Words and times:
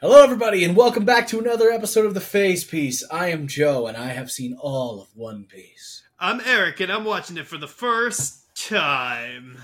Hello, 0.00 0.22
everybody, 0.24 0.64
and 0.64 0.74
welcome 0.76 1.04
back 1.04 1.26
to 1.28 1.38
another 1.38 1.70
episode 1.70 2.06
of 2.06 2.14
The 2.14 2.20
Phase 2.22 2.64
Piece. 2.64 3.04
I 3.10 3.28
am 3.28 3.46
Joe, 3.46 3.86
and 3.86 3.96
I 3.96 4.08
have 4.08 4.30
seen 4.30 4.56
all 4.58 5.02
of 5.02 5.08
One 5.14 5.44
Piece. 5.44 6.02
I'm 6.18 6.40
Eric, 6.44 6.80
and 6.80 6.90
I'm 6.90 7.04
watching 7.04 7.36
it 7.36 7.46
for 7.46 7.58
the 7.58 7.68
first 7.68 8.44
time. 8.56 9.58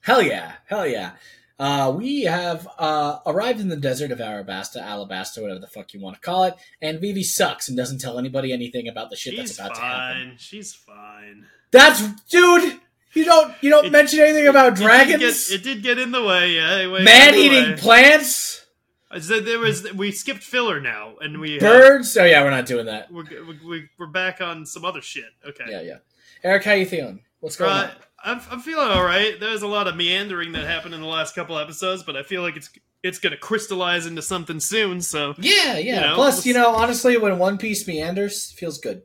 Hell 0.00 0.22
yeah, 0.22 0.52
hell 0.66 0.86
yeah. 0.86 1.12
Uh, 1.58 1.92
we 1.94 2.22
have 2.22 2.66
uh, 2.78 3.18
arrived 3.26 3.60
in 3.60 3.68
the 3.68 3.76
desert 3.76 4.10
of 4.10 4.18
Arabasta, 4.18 4.82
Alabasta, 4.82 5.42
whatever 5.42 5.60
the 5.60 5.66
fuck 5.66 5.92
you 5.92 6.00
want 6.00 6.14
to 6.16 6.20
call 6.22 6.44
it, 6.44 6.54
and 6.80 6.98
Vivi 7.00 7.22
sucks 7.22 7.68
and 7.68 7.76
doesn't 7.76 7.98
tell 8.00 8.18
anybody 8.18 8.52
anything 8.52 8.88
about 8.88 9.10
the 9.10 9.16
shit 9.16 9.34
She's 9.34 9.56
that's 9.56 9.58
about 9.58 9.74
to 9.76 9.80
happen. 9.82 10.28
fine. 10.30 10.36
She's 10.38 10.72
fine. 10.74 11.46
That's 11.70 12.02
dude. 12.30 12.80
You 13.12 13.26
don't 13.26 13.52
you 13.60 13.68
don't 13.68 13.84
It- 13.86 13.92
mention 13.92 14.20
anything 14.20 14.46
about 14.48 14.68
It 14.68 14.76
did 14.76 14.82
dragons, 14.84 15.48
get- 15.50 15.60
It 15.60 15.62
did 15.62 15.82
get 15.82 15.98
in 15.98 16.10
the 16.10 16.22
way. 16.24 16.52
Yeah, 16.52 16.86
man 17.04 17.34
eating 17.34 17.72
way. 17.72 17.76
plants, 17.76 18.61
Said 19.20 19.44
there 19.44 19.58
was. 19.58 19.92
We 19.92 20.10
skipped 20.12 20.42
filler 20.42 20.80
now, 20.80 21.14
and 21.20 21.40
we 21.40 21.58
uh, 21.58 21.60
birds. 21.60 22.16
Oh 22.16 22.24
yeah, 22.24 22.42
we're 22.42 22.50
not 22.50 22.66
doing 22.66 22.86
that. 22.86 23.10
we're, 23.12 23.24
we're 23.64 23.90
we're 23.98 24.06
back 24.06 24.40
on 24.40 24.64
some 24.66 24.84
other 24.84 25.02
shit. 25.02 25.24
Okay. 25.46 25.64
Yeah, 25.68 25.82
yeah. 25.82 25.96
Eric, 26.44 26.64
how 26.64 26.72
you 26.72 26.86
feeling? 26.86 27.20
What's 27.40 27.56
going 27.56 27.70
Right. 27.70 27.90
on? 27.90 27.96
I'm, 28.24 28.40
I'm 28.52 28.60
feeling 28.60 28.88
all 28.88 29.04
right. 29.04 29.38
There's 29.40 29.62
a 29.62 29.66
lot 29.66 29.88
of 29.88 29.96
meandering 29.96 30.52
that 30.52 30.64
happened 30.64 30.94
in 30.94 31.00
the 31.00 31.06
last 31.08 31.34
couple 31.34 31.58
episodes, 31.58 32.02
but 32.04 32.16
I 32.16 32.22
feel 32.22 32.42
like 32.42 32.56
it's 32.56 32.70
it's 33.02 33.18
gonna 33.18 33.36
crystallize 33.36 34.06
into 34.06 34.22
something 34.22 34.60
soon. 34.60 35.00
So 35.02 35.34
Yeah, 35.38 35.76
yeah. 35.76 35.94
You 35.96 36.00
know, 36.00 36.14
Plus, 36.14 36.34
let's- 36.36 36.46
you 36.46 36.54
know, 36.54 36.68
honestly, 36.70 37.16
when 37.16 37.38
One 37.38 37.58
Piece 37.58 37.86
meanders, 37.88 38.52
feels 38.52 38.78
good. 38.78 39.02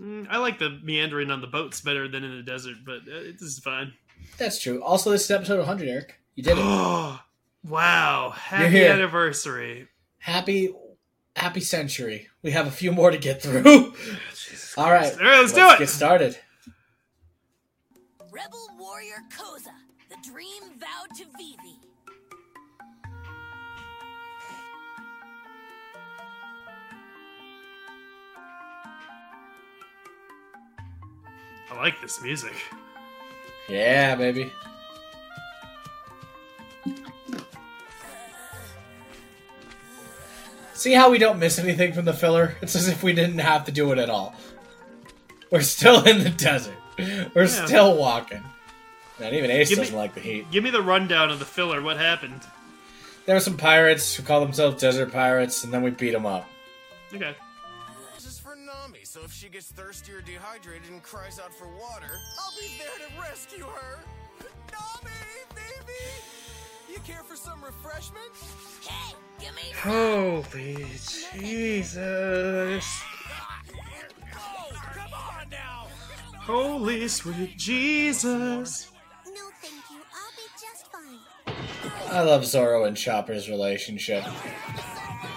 mm, 0.00 0.26
I 0.30 0.38
like 0.38 0.58
the 0.60 0.78
meandering 0.82 1.30
on 1.32 1.40
the 1.40 1.46
boats 1.48 1.80
better 1.80 2.06
than 2.08 2.22
in 2.24 2.36
the 2.36 2.42
desert, 2.44 2.76
but 2.86 2.98
uh, 3.02 3.22
this 3.32 3.42
is 3.42 3.58
fine. 3.58 3.92
That's 4.38 4.60
true. 4.62 4.82
Also, 4.82 5.10
this 5.10 5.24
is 5.24 5.30
episode 5.32 5.58
100, 5.58 5.88
Eric. 5.88 6.20
You 6.36 6.44
did 6.44 6.56
it. 6.58 6.64
Wow. 7.64 8.30
Happy 8.30 8.68
here. 8.70 8.92
anniversary. 8.92 9.88
happy, 10.18 10.74
happy 11.36 11.60
century. 11.60 12.28
We 12.42 12.50
have 12.52 12.66
a 12.66 12.70
few 12.70 12.92
more 12.92 13.10
to 13.10 13.18
get 13.18 13.42
through. 13.42 13.64
All 14.76 14.90
right, 14.90 15.12
All 15.12 15.18
right, 15.24 15.40
let's 15.40 15.52
do 15.52 15.60
let's 15.60 15.74
it. 15.74 15.78
get 15.78 15.88
started. 15.88 16.38
Rebel 18.32 18.68
warrior 18.78 19.18
Koza, 19.30 19.72
the 20.08 20.16
dream 20.28 20.62
vowed 20.78 21.14
to 21.16 21.24
Vivi. 21.36 21.78
I 31.70 31.76
like 31.76 32.00
this 32.00 32.20
music. 32.22 32.54
Yeah, 33.68 34.14
baby. 34.16 34.52
See 40.82 40.94
how 40.94 41.10
we 41.10 41.18
don't 41.18 41.38
miss 41.38 41.60
anything 41.60 41.92
from 41.92 42.06
the 42.06 42.12
filler? 42.12 42.56
It's 42.60 42.74
as 42.74 42.88
if 42.88 43.04
we 43.04 43.12
didn't 43.12 43.38
have 43.38 43.66
to 43.66 43.70
do 43.70 43.92
it 43.92 43.98
at 43.98 44.10
all. 44.10 44.34
We're 45.48 45.60
still 45.60 46.02
in 46.04 46.24
the 46.24 46.30
desert. 46.30 46.74
We're 46.98 47.44
Yeah. 47.44 47.66
still 47.66 47.96
walking. 47.96 48.42
Man, 49.20 49.32
even 49.32 49.52
Ace 49.52 49.68
Give 49.68 49.78
doesn't 49.78 49.94
like 49.94 50.14
the 50.14 50.20
heat. 50.20 50.50
Give 50.50 50.64
me 50.64 50.70
the 50.70 50.82
rundown 50.82 51.30
of 51.30 51.38
the 51.38 51.44
filler. 51.44 51.80
What 51.82 51.98
happened? 51.98 52.40
There 53.26 53.36
were 53.36 53.40
some 53.40 53.56
pirates 53.56 54.16
who 54.16 54.24
call 54.24 54.40
themselves 54.40 54.80
desert 54.80 55.12
pirates, 55.12 55.62
and 55.62 55.72
then 55.72 55.82
we 55.82 55.90
beat 55.90 56.10
them 56.10 56.26
up. 56.26 56.48
Okay. 57.14 57.36
This 58.16 58.26
is 58.26 58.40
for 58.40 58.56
Nami, 58.56 59.04
so 59.04 59.20
if 59.24 59.32
she 59.32 59.48
gets 59.48 59.66
thirsty 59.66 60.10
or 60.14 60.20
dehydrated 60.20 60.90
and 60.90 61.00
cries 61.00 61.38
out 61.38 61.54
for 61.54 61.68
water, 61.68 62.10
I'll 62.40 62.60
be 62.60 62.66
there 62.78 63.06
to 63.06 63.20
rescue 63.22 63.66
her. 63.66 64.00
Nami, 64.72 65.14
baby, 65.51 65.51
you 66.92 66.98
care 67.00 67.22
for 67.22 67.36
some 67.36 67.62
refreshment? 67.64 68.24
Hey, 68.86 69.14
give 69.40 69.54
me 69.56 69.62
Holy 69.76 70.86
Jesus. 71.40 73.02
Oh, 74.34 74.70
come 74.72 75.14
on 75.14 75.48
now! 75.50 75.86
Holy 76.40 77.08
sweet 77.08 77.56
Jesus. 77.56 78.90
No, 79.26 79.32
thank 79.62 79.74
you. 79.90 80.00
I'll 80.12 80.32
be 80.36 80.42
just 80.60 80.92
fine. 80.92 81.18
I 82.10 82.20
love 82.22 82.44
Zoro 82.44 82.84
and 82.84 82.96
Chopper's 82.96 83.48
relationship. 83.48 84.24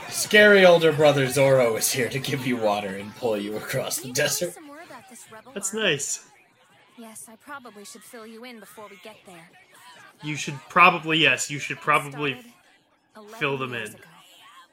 Scary 0.09 0.66
older 0.66 0.91
brother 0.91 1.27
Zoro 1.27 1.75
is 1.77 1.91
here 1.91 2.09
to 2.09 2.19
give 2.19 2.45
you 2.45 2.57
water 2.57 2.97
and 2.97 3.16
pull 3.16 3.37
you 3.37 3.55
across 3.55 3.97
the 3.97 4.01
Can 4.01 4.09
you 4.09 4.16
tell 4.16 4.25
me 4.25 4.29
desert. 4.29 4.53
some 4.55 4.66
more 4.67 4.81
about 4.81 5.09
this 5.09 5.25
rebel 5.31 5.51
That's 5.53 5.73
nice. 5.73 6.27
Yes, 6.97 7.27
I 7.29 7.35
probably 7.37 7.85
should 7.85 8.03
fill 8.03 8.25
you 8.25 8.43
in 8.45 8.59
before 8.59 8.87
we 8.89 8.97
get 9.03 9.17
there. 9.25 9.49
You 10.23 10.35
should 10.35 10.59
probably, 10.69 11.19
yes, 11.19 11.49
you 11.51 11.59
should 11.59 11.79
probably 11.79 12.37
fill 13.37 13.57
them 13.57 13.73
in. 13.73 13.83
ago. 13.89 13.95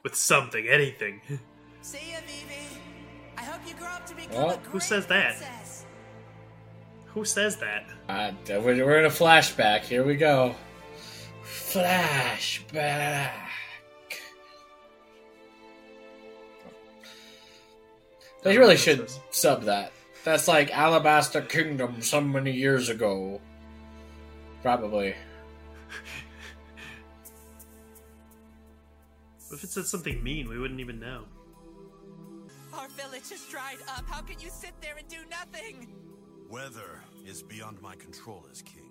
with 0.02 0.14
something, 0.14 0.66
anything. 0.68 1.20
See 1.82 1.98
ya, 2.12 2.18
Vivi. 2.26 2.80
I 3.36 3.42
hope 3.42 3.60
you 3.66 3.74
grow 3.74 3.88
up 3.88 4.06
to 4.06 4.14
become 4.14 4.42
What? 4.44 4.64
a 4.64 4.68
Who 4.70 4.80
says 4.80 5.06
that? 5.06 5.36
princess. 5.36 5.86
Who 7.08 7.24
says 7.24 7.56
that? 7.56 7.84
Uh, 8.08 8.32
we're, 8.48 8.84
we're 8.86 8.98
in 8.98 9.04
a 9.04 9.08
flashback. 9.10 9.80
Here 9.82 10.02
we 10.04 10.16
go. 10.16 10.54
Flashback. 11.44 13.30
They 18.42 18.58
really 18.58 18.76
should 18.76 19.10
sub 19.30 19.64
that. 19.64 19.92
That's 20.24 20.48
like 20.48 20.76
Alabaster 20.76 21.40
Kingdom 21.42 22.02
so 22.02 22.20
many 22.20 22.52
years 22.52 22.88
ago. 22.88 23.40
Probably. 24.62 25.14
If 29.52 29.62
it 29.64 29.70
said 29.70 29.84
something 29.84 30.22
mean, 30.22 30.48
we 30.48 30.58
wouldn't 30.58 30.80
even 30.80 30.98
know. 30.98 31.24
Our 32.72 32.88
village 32.88 33.28
has 33.30 33.44
dried 33.50 33.78
up. 33.96 34.06
How 34.08 34.22
can 34.22 34.40
you 34.40 34.48
sit 34.48 34.72
there 34.80 34.96
and 34.98 35.06
do 35.08 35.18
nothing? 35.30 35.88
Weather 36.48 37.02
is 37.26 37.42
beyond 37.42 37.80
my 37.82 37.94
control 37.96 38.46
as 38.50 38.62
king. 38.62 38.90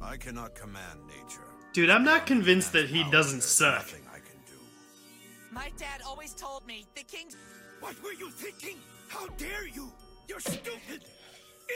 I 0.00 0.16
cannot 0.16 0.54
command 0.54 1.00
nature. 1.06 1.44
Dude, 1.74 1.90
I'm 1.90 2.04
not 2.04 2.24
convinced 2.26 2.72
that 2.72 2.88
he 2.88 3.04
doesn't 3.10 3.42
suck. 3.42 3.74
Nothing 3.74 4.06
I 4.10 4.18
can 4.18 4.38
do. 4.46 4.58
My 5.52 5.70
dad 5.76 6.00
always 6.06 6.32
told 6.32 6.66
me 6.66 6.86
the 6.94 7.02
king's. 7.02 7.36
What 7.80 8.02
were 8.02 8.12
you 8.12 8.30
thinking? 8.30 8.78
How 9.08 9.26
dare 9.36 9.66
you? 9.66 9.92
You're 10.28 10.40
stupid, 10.40 11.04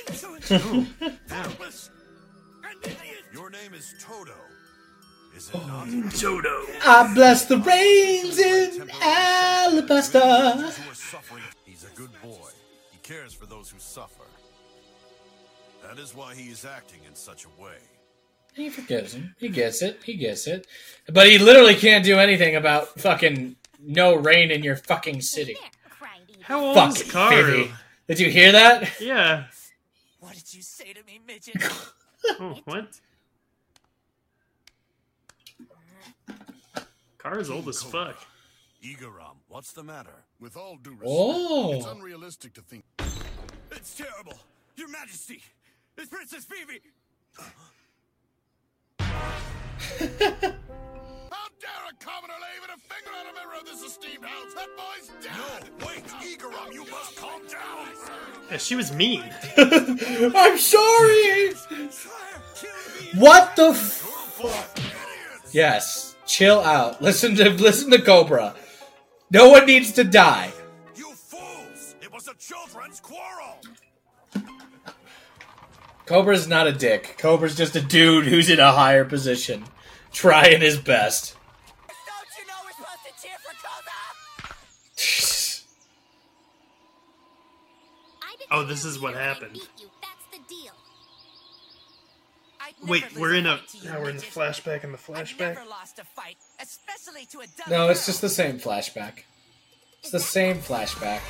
insolent, 0.09 0.45
thoughtless, 1.27 1.91
an 2.65 2.77
idiot. 2.83 3.12
Your 3.33 3.49
name 3.49 3.73
is 3.73 3.95
Toto. 3.99 4.35
Is 5.35 5.49
it 5.49 5.55
oh, 5.57 5.67
not? 5.67 6.13
Dodo. 6.19 6.67
I 6.85 7.11
bless 7.15 7.47
the 7.47 7.57
rains 7.59 8.39
in 8.39 8.89
Alabasta. 8.89 10.57
Those 10.61 10.77
who 10.77 10.91
are 10.91 10.95
suffering. 10.95 11.43
He's 11.65 11.85
a 11.85 11.97
good 11.97 12.11
boy. 12.23 12.51
He 12.91 12.99
cares 12.99 13.33
for 13.33 13.47
those 13.47 13.71
who 13.71 13.79
suffer. 13.79 14.25
That 15.83 15.99
is 15.99 16.15
why 16.15 16.35
he 16.35 16.51
is 16.51 16.67
acting 16.67 17.01
in 17.09 17.15
such 17.15 17.47
a 17.47 17.63
way. 17.63 17.77
He 18.53 18.69
forgives 18.69 19.15
him. 19.15 19.35
He 19.39 19.49
gets 19.49 19.81
it. 19.81 20.03
He 20.05 20.17
gets 20.17 20.47
it. 20.47 20.67
But 21.11 21.27
he 21.27 21.39
literally 21.39 21.75
can't 21.75 22.05
do 22.05 22.19
anything 22.19 22.57
about 22.57 23.01
fucking 23.01 23.57
no 23.81 24.15
rain 24.15 24.51
in 24.51 24.63
your 24.63 24.77
fucking 24.77 25.23
city. 25.23 25.57
How 26.43 26.63
old 26.63 26.75
Fuck 26.75 26.91
is 26.97 27.03
Karu? 27.05 27.47
Vivi. 27.47 27.73
Did 28.09 28.21
you 28.21 28.31
hear 28.31 28.53
that? 28.53 29.01
Yeah. 29.01 29.45
What 30.21 30.35
did 30.35 30.53
you 30.53 30.61
say 30.61 30.93
to 30.93 31.03
me, 31.05 31.19
midget? 31.27 31.57
Oh, 32.39 32.57
what? 32.67 33.01
Karu's 37.23 37.51
old 37.51 37.69
as 37.69 37.83
fuck. 37.83 38.17
Igaram, 38.85 39.37
what's 39.49 39.73
the 39.73 39.83
matter? 39.83 40.25
With 40.41 40.57
all 40.57 40.77
due 40.77 40.91
respect, 40.91 41.07
Oh. 41.09 41.73
it's 41.75 41.87
unrealistic 41.87 42.53
to 42.55 42.61
think. 42.63 42.85
It's 43.71 43.95
terrible, 43.95 44.35
Your 44.77 44.89
Majesty. 44.89 45.41
It's 45.97 46.09
Princess 46.11 46.45
Phoebe. 46.45 46.81
How 51.33 51.49
dare 51.61 51.85
a 51.91 51.95
commoner 52.05 52.35
lay 52.41 52.57
even 52.59 52.71
a 52.71 52.79
finger 52.79 53.11
on 53.19 53.27
a 53.31 53.35
member 53.35 53.55
of 53.59 53.65
this 53.65 53.83
esteemed 53.83 54.25
house? 54.25 54.55
That 54.55 54.69
boy's 54.77 55.09
dead! 55.23 55.71
No, 55.81 55.87
wait, 55.87 56.05
Igaram, 56.05 56.73
you 56.73 56.85
must 56.91 57.17
calm 57.17 57.43
down. 57.47 57.89
Yeah, 58.51 58.57
she 58.59 58.75
was 58.75 58.93
mean. 58.93 59.23
I'm 59.57 60.59
sorry. 60.59 61.53
Sire, 61.55 62.43
kill 62.57 62.71
me. 63.15 63.21
What 63.21 63.55
the? 63.57 63.69
F- 63.69 65.49
yes. 65.53 66.12
Chill 66.27 66.61
out. 66.61 67.01
Listen 67.03 67.35
to 67.37 67.51
listen 67.51 67.91
to 67.91 68.01
Cobra. 68.01 68.55
No 69.31 69.51
one 69.51 69.67
needs 69.67 69.93
to 69.93 70.05
die. 70.05 70.53
You 70.95 71.13
fools! 71.15 71.95
It 72.01 72.13
was 72.13 72.29
a 72.29 72.35
children's 72.35 73.01
quarrel. 73.01 73.59
Cobra's 76.07 76.47
not 76.47 76.67
a 76.67 76.73
dick. 76.73 77.17
Cobra's 77.19 77.57
just 77.57 77.75
a 77.77 77.81
dude 77.81 78.27
who's 78.27 78.51
in 78.51 78.61
a 78.61 78.73
higher 78.73 79.05
position, 79.05 79.65
trying 80.13 80.61
his 80.61 80.77
best. 80.77 81.35
Don't 81.89 82.29
you 82.39 82.47
know 82.47 82.55
we're 82.65 82.73
supposed 82.73 83.05
to 83.07 83.13
cheer 83.23 83.37
for 83.39 83.55
Koza? 83.55 84.01
I 88.23 88.35
Oh, 88.51 88.65
this 88.67 88.85
is 88.85 89.01
what 89.01 89.15
happened. 89.15 89.55
Beat 89.55 89.69
you. 89.81 89.89
That's 90.03 90.27
the 90.31 90.39
deal. 90.55 90.73
I 92.61 92.72
Wait, 92.87 93.05
we're 93.17 93.35
in 93.35 93.47
a 93.47 93.59
fight 93.59 93.69
to 93.69 93.79
you, 93.79 93.85
now 93.91 94.01
we're 94.01 94.11
in 94.11 94.17
the 94.17 94.23
flashback 94.23 94.83
in 94.85 94.93
the 94.93 94.99
flashback. 94.99 95.55
never 95.55 95.65
lost 95.69 95.99
a 95.99 96.05
fight, 96.05 96.37
especially 96.61 97.27
to 97.27 97.41
a 97.41 97.71
No, 97.71 97.89
it's 97.89 98.07
just 98.07 98.21
the 98.21 98.29
same 98.29 98.59
flashback. 98.59 99.21
It's 100.01 100.11
the 100.11 100.19
same 100.21 100.59
flashback. 100.59 101.21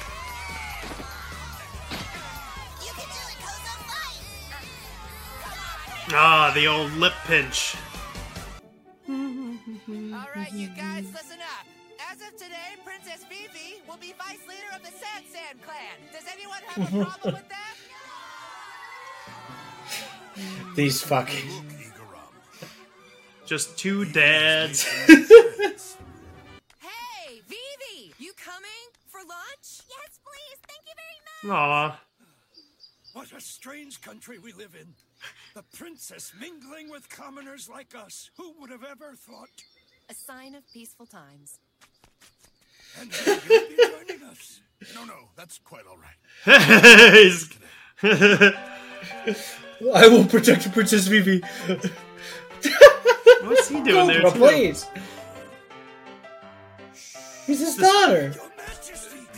You 2.83 2.91
can 2.97 3.07
do 3.07 3.23
it, 3.29 3.37
Koza. 3.43 3.75
Fight! 3.91 4.21
Ah, 6.15 6.53
the 6.55 6.67
old 6.67 6.93
lip 6.93 7.13
pinch. 7.27 7.77
All 9.09 10.29
right, 10.35 10.53
you 10.53 10.69
guys, 10.69 11.05
listen 11.13 11.39
up. 11.41 11.67
As 12.11 12.21
of 12.23 12.37
today, 12.37 12.77
Princess 12.85 13.25
Vivi 13.29 13.83
will 13.87 13.99
be 13.99 14.15
vice 14.19 14.41
leader 14.49 14.75
of 14.75 14.83
the 14.83 14.91
Sand 14.91 15.25
Sand 15.29 15.63
clan. 15.63 15.99
Does 16.13 16.25
anyone 16.33 16.63
have 16.67 16.95
a 16.95 17.05
problem 17.05 17.35
with 17.35 17.49
that? 17.51 17.62
These 20.75 21.03
fucking. 21.03 21.51
Just 23.47 23.79
two 23.79 24.05
dads. 24.07 24.87
Hey, 26.79 27.41
Vivi, 27.47 28.13
you 28.19 28.33
coming 28.35 28.91
for 29.09 29.19
lunch? 29.19 29.81
Yes, 29.89 30.19
please. 30.23 30.59
Thank 30.67 30.83
you 30.87 30.95
very 30.97 31.51
much. 31.51 31.57
Aw. 31.57 32.01
What 33.13 33.33
a 33.33 33.41
strange 33.41 34.01
country 34.01 34.39
we 34.39 34.53
live 34.53 34.75
in. 34.79 34.95
The 35.55 35.63
princess 35.77 36.33
mingling 36.39 36.91
with 36.91 37.09
commoners 37.09 37.69
like 37.69 37.95
us. 37.95 38.31
Who 38.37 38.55
would 38.61 38.71
have 38.71 38.85
ever 38.85 39.15
thought? 39.15 39.51
A 40.11 40.15
sign 40.15 40.55
of 40.55 40.63
peaceful 40.73 41.07
times. 41.07 41.59
And 43.01 43.11
now 43.11 43.39
you'll 43.49 43.69
be 43.69 43.77
joining 43.77 44.23
us. 44.25 44.61
No, 44.95 45.05
no, 45.05 45.29
that's 45.37 45.59
quite 45.59 45.85
all 45.87 45.99
right. 45.99 46.47
I 49.91 50.07
will 50.07 50.25
protect 50.25 50.71
Princess 50.73 51.07
Vivi. 51.07 51.43
What's 53.43 53.69
he 53.69 53.83
doing 53.83 54.07
there? 54.07 54.23
Too? 54.23 54.31
please. 54.31 54.87
He's 57.47 57.61
his 57.61 57.77
daughter. 57.77 58.33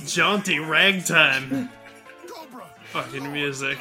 Jaunty 0.04 0.58
ragtime. 0.58 1.70
Fucking 2.92 3.32
music. 3.32 3.78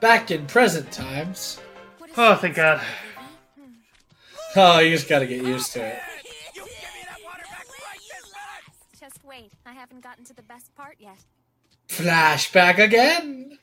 Back 0.00 0.30
in 0.30 0.46
present 0.46 0.92
times. 0.92 1.58
Oh, 2.16 2.36
thank 2.36 2.54
God. 2.54 2.80
Oh, 4.54 4.78
you 4.78 4.90
just 4.90 5.08
gotta 5.08 5.26
get 5.26 5.42
used 5.42 5.72
to 5.72 5.84
it. 5.84 5.98
Flashback 11.96 12.78
again. 12.78 13.58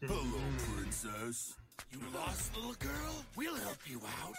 Hello, 0.00 0.22
princess. 0.58 1.54
You 1.92 2.00
lost, 2.12 2.56
little 2.56 2.74
girl? 2.74 3.24
We'll 3.36 3.54
help 3.54 3.78
you 3.86 4.00
out. 4.24 4.34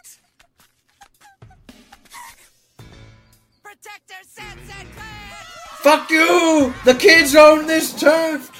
Protect 3.63 4.11
our 4.11 4.23
Sand 4.27 4.59
Sand 4.67 4.89
clan! 4.95 5.45
Fuck 5.77 6.11
you! 6.11 6.73
The 6.83 6.95
kids 6.95 7.37
own 7.37 7.67
this 7.67 7.97
turf. 7.97 8.51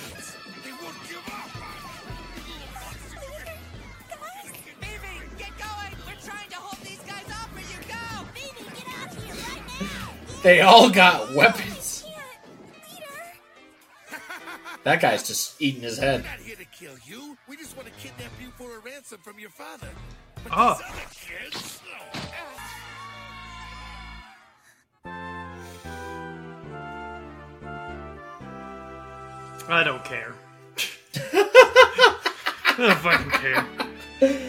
They 10.45 10.61
all 10.61 10.91
got 10.91 11.33
weapons. 11.33 12.05
That 14.83 15.01
guy's 15.01 15.27
just 15.27 15.59
eating 15.59 15.81
his 15.81 15.97
head. 15.97 16.21
We're 16.21 16.29
not 16.29 16.39
here 16.39 16.55
to 16.55 16.65
kill 16.65 16.93
you. 17.03 17.35
We 17.49 17.57
just 17.57 17.75
want 17.75 17.87
to 17.87 17.93
kidnap 17.95 18.29
you 18.39 18.51
for 18.51 18.77
a 18.77 18.79
ransom 18.79 19.17
from 19.23 19.39
your 19.39 19.49
father. 19.49 19.87
But 20.43 20.53
Oh. 20.55 20.79
kids... 21.11 21.81
I 29.67 29.83
don't 29.83 30.03
care. 30.05 30.35
I 31.33 32.75
don't 32.77 32.97
fucking 32.99 33.31
care. 33.31 33.65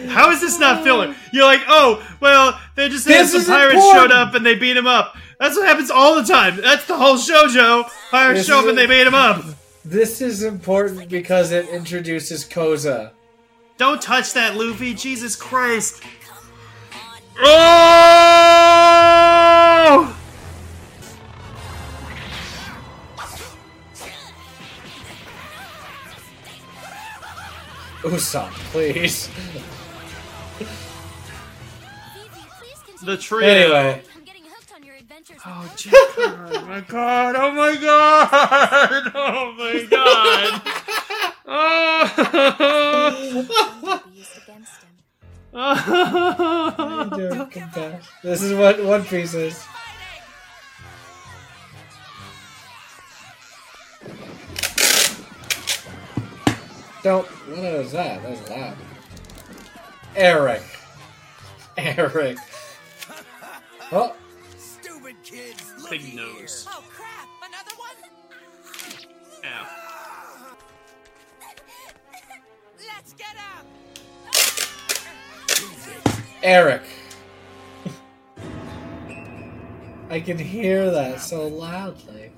How 0.09 0.29
is 0.29 0.41
this 0.41 0.59
not 0.59 0.83
filler? 0.83 1.15
You're 1.33 1.45
like, 1.45 1.61
oh, 1.67 2.05
well, 2.19 2.59
they 2.75 2.87
just 2.89 3.07
had 3.07 3.21
This 3.25 3.31
some 3.31 3.45
pirates 3.45 3.73
important. 3.75 4.11
showed 4.11 4.11
up 4.11 4.35
and 4.35 4.45
they 4.45 4.55
beat 4.55 4.77
him 4.77 4.85
up. 4.87 5.15
That's 5.39 5.55
what 5.55 5.67
happens 5.67 5.91
all 5.91 6.15
the 6.15 6.23
time. 6.23 6.57
That's 6.61 6.85
the 6.85 6.97
whole 6.97 7.17
show, 7.17 7.47
Joe. 7.47 7.85
Pirates 8.11 8.39
This 8.39 8.47
show 8.47 8.67
and 8.67 8.77
they 8.77 8.87
made 8.87 9.05
him 9.07 9.13
up. 9.15 9.43
This 9.85 10.19
is 10.21 10.43
important 10.43 11.09
because 11.09 11.51
it 11.51 11.69
introduces 11.69 12.43
Koza. 12.43 13.11
Don't 13.77 14.01
touch 14.01 14.33
that, 14.33 14.57
Luffy. 14.57 14.93
Jesus 14.93 15.35
Christ. 15.35 16.01
Oh! 17.39 18.47
Usopp, 28.01 28.51
please. 28.71 29.27
Vivi, 29.27 30.69
please 32.59 32.79
continue. 32.85 33.15
The 33.15 33.17
tree. 33.21 33.45
Anyway, 33.45 34.01
I'm 34.15 34.23
getting 34.23 34.43
hooked 34.43 34.71
on 34.73 34.83
your 34.83 34.95
adventures. 34.95 35.37
Oh, 35.45 35.61
with 35.63 35.75
gee, 35.75 35.89
oh 35.93 36.65
my 36.77 36.83
god! 36.87 37.35
Oh 37.35 37.51
my 37.53 37.75
god! 37.75 39.11
Oh 39.15 39.51
my 39.57 39.83
god! 39.89 40.61
Oh! 41.47 42.03
This 48.23 48.43
is 48.43 48.53
what 48.53 48.83
One 48.83 49.03
Piece 49.05 49.33
is. 49.33 49.65
Don't. 57.01 57.25
What 57.25 57.57
is 57.57 57.91
that? 57.93 58.21
That's 58.21 58.49
loud. 58.51 58.77
Eric. 60.15 60.61
Eric. 61.77 62.37
Oh, 63.91 64.16
kids! 65.29 65.73
Look 65.81 65.91
Big 65.91 66.01
here. 66.01 66.23
nose. 66.23 66.65
Oh 66.69 66.83
crap! 66.89 67.27
Another 67.45 67.75
one? 67.75 67.95
Ow. 69.45 69.67
Let's 72.79 73.13
get 73.13 73.35
him! 73.35 73.65
Eric. 76.43 76.83
I 80.09 80.21
can 80.21 80.37
hear 80.37 80.89
that 80.91 81.19
so 81.19 81.47
loudly. 81.47 82.31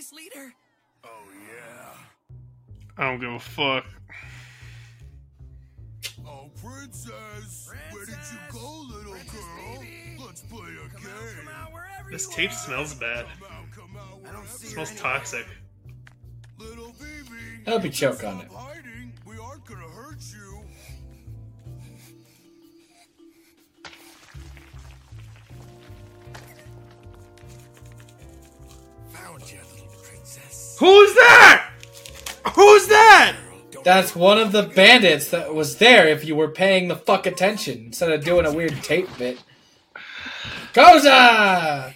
Vice 0.00 0.12
leader. 0.12 0.54
Oh, 1.04 1.08
yeah. 1.46 1.92
I 2.96 3.10
don't 3.10 3.20
give 3.20 3.32
a 3.32 3.38
fuck. 3.38 3.84
Oh, 6.26 6.50
princess. 6.62 7.70
Where 7.90 8.06
did 8.06 8.14
you 8.14 8.38
go, 8.50 8.86
little 8.88 9.12
girl? 9.12 9.84
Let's 10.26 10.40
play 10.42 10.70
a 10.70 10.88
game. 11.00 11.48
This 12.10 12.28
tape 12.28 12.52
smells 12.52 12.94
bad. 12.94 13.26
Come 13.40 13.48
out, 13.50 13.70
come 13.72 13.96
out, 13.96 14.20
I 14.28 14.32
don't 14.32 14.48
see 14.48 14.68
It 14.68 14.70
smells 14.70 14.90
anywhere. 14.90 15.12
toxic. 15.12 15.46
Little 16.58 16.92
Vivi. 16.98 17.66
I 17.66 17.70
hope 17.70 17.84
you 17.84 17.90
choke 17.90 18.24
on 18.24 18.40
it. 18.40 18.48
Hiding. 18.52 19.12
We 19.26 19.38
aren't 19.38 19.64
gonna 19.66 19.88
hurt 19.88 20.20
you. 20.32 20.62
Found 29.12 29.40
you, 29.50 29.58
little 29.58 29.66
princess. 29.66 29.69
Who's 30.80 31.14
that? 31.14 31.70
Who's 32.54 32.86
that? 32.88 33.36
That's 33.84 34.16
one 34.16 34.38
of 34.38 34.52
the 34.52 34.62
bandits 34.62 35.30
that 35.30 35.54
was 35.54 35.76
there 35.76 36.08
if 36.08 36.24
you 36.24 36.34
were 36.34 36.48
paying 36.48 36.88
the 36.88 36.96
fuck 36.96 37.26
attention 37.26 37.84
instead 37.86 38.10
of 38.10 38.24
doing 38.24 38.46
a 38.46 38.52
weird 38.52 38.82
tape 38.82 39.08
bit. 39.18 39.42
Koza! 40.72 41.94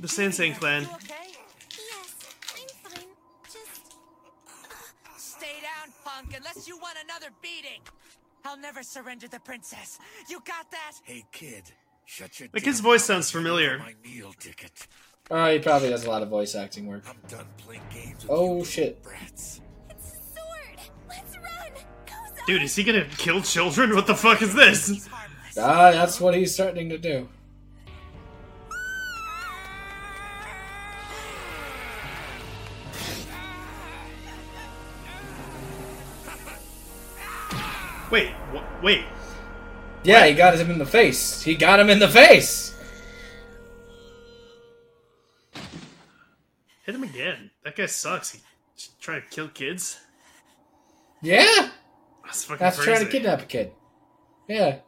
The 0.00 0.08
Sand 0.08 0.34
Sand 0.34 0.56
clan. 0.56 0.86
unless 6.36 6.66
you 6.66 6.76
want 6.78 6.96
another 7.04 7.32
beating. 7.40 7.80
I'll 8.44 8.58
never 8.58 8.82
surrender 8.82 9.28
the 9.28 9.40
princess. 9.40 9.98
You 10.28 10.40
got 10.40 10.70
that? 10.70 10.92
Hey, 11.04 11.24
kid. 11.32 11.64
Shut 12.04 12.40
your. 12.40 12.48
Like 12.52 12.64
his 12.64 12.80
voice 12.80 13.04
sounds 13.04 13.30
familiar. 13.30 13.78
My 13.78 13.94
meal 14.04 14.32
ticket. 14.38 14.86
Oh, 15.34 15.50
he 15.50 15.58
probably 15.60 15.88
does 15.88 16.04
a 16.04 16.10
lot 16.10 16.22
of 16.22 16.28
voice 16.28 16.54
acting 16.54 16.86
work. 16.86 17.04
I'm 17.08 17.16
done 17.26 17.46
playing 17.56 17.80
games 17.90 18.22
with 18.22 18.30
Oh, 18.30 18.58
you 18.58 18.64
shit. 18.66 19.02
brats. 19.02 19.62
It's 19.88 20.08
a 20.08 20.16
sword. 20.38 20.78
Let's 21.08 21.34
run. 21.36 21.72
Koza. 22.06 22.46
Dude, 22.46 22.62
is 22.62 22.76
he 22.76 22.84
gonna 22.84 23.06
kill 23.16 23.40
children? 23.40 23.94
What 23.94 24.06
the 24.06 24.14
fuck 24.14 24.42
is 24.42 24.54
this? 24.54 25.08
Ah, 25.58 25.90
that's 25.92 26.20
what 26.20 26.34
he's 26.34 26.52
starting 26.52 26.90
to 26.90 26.98
do. 26.98 27.28
Wait, 38.10 38.30
wh- 38.54 38.82
wait. 38.84 39.04
Yeah, 40.04 40.26
he 40.26 40.34
got 40.34 40.54
him 40.58 40.70
in 40.70 40.78
the 40.78 40.86
face. 40.86 41.42
He 41.42 41.54
got 41.54 41.80
him 41.80 41.88
in 41.88 41.98
the 41.98 42.08
face. 42.08 42.71
That 47.64 47.76
guy 47.76 47.86
sucks. 47.86 48.32
He 48.32 48.40
just 48.76 49.00
trying 49.00 49.22
to 49.22 49.28
kill 49.28 49.48
kids. 49.48 50.00
Yeah, 51.20 51.68
That's 52.24 52.44
fucking 52.44 52.58
that's 52.58 52.76
crazy. 52.76 52.90
trying 52.90 53.04
to 53.04 53.10
kidnap 53.12 53.42
a 53.42 53.44
kid. 53.44 53.70
Yeah. 54.48 54.78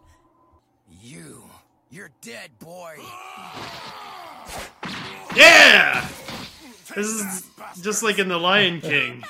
You, 1.01 1.45
you're 1.91 2.11
dead, 2.21 2.51
boy. 2.59 2.97
Yeah! 5.37 6.09
This 6.97 7.07
is 7.07 7.43
just 7.83 8.03
like 8.03 8.19
in 8.19 8.27
The 8.29 8.39
Lion 8.39 8.81
King. 8.81 9.23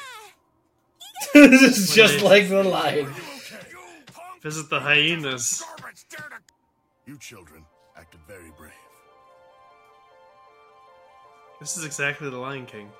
this 1.34 1.60
is 1.62 1.94
just 1.94 2.22
Wait. 2.22 2.24
like 2.24 2.48
the 2.48 2.62
lion. 2.64 3.12
Visit 4.42 4.68
the 4.70 4.80
hyenas. 4.80 5.62
Garbage, 5.78 6.04
dare 6.10 6.28
to 6.30 6.36
You 7.06 7.18
children 7.18 7.64
acted 7.96 8.20
very 8.26 8.50
brave. 8.56 8.72
This 11.60 11.76
is 11.76 11.84
exactly 11.84 12.28
The 12.30 12.36
Lion 12.38 12.66
King. 12.66 12.90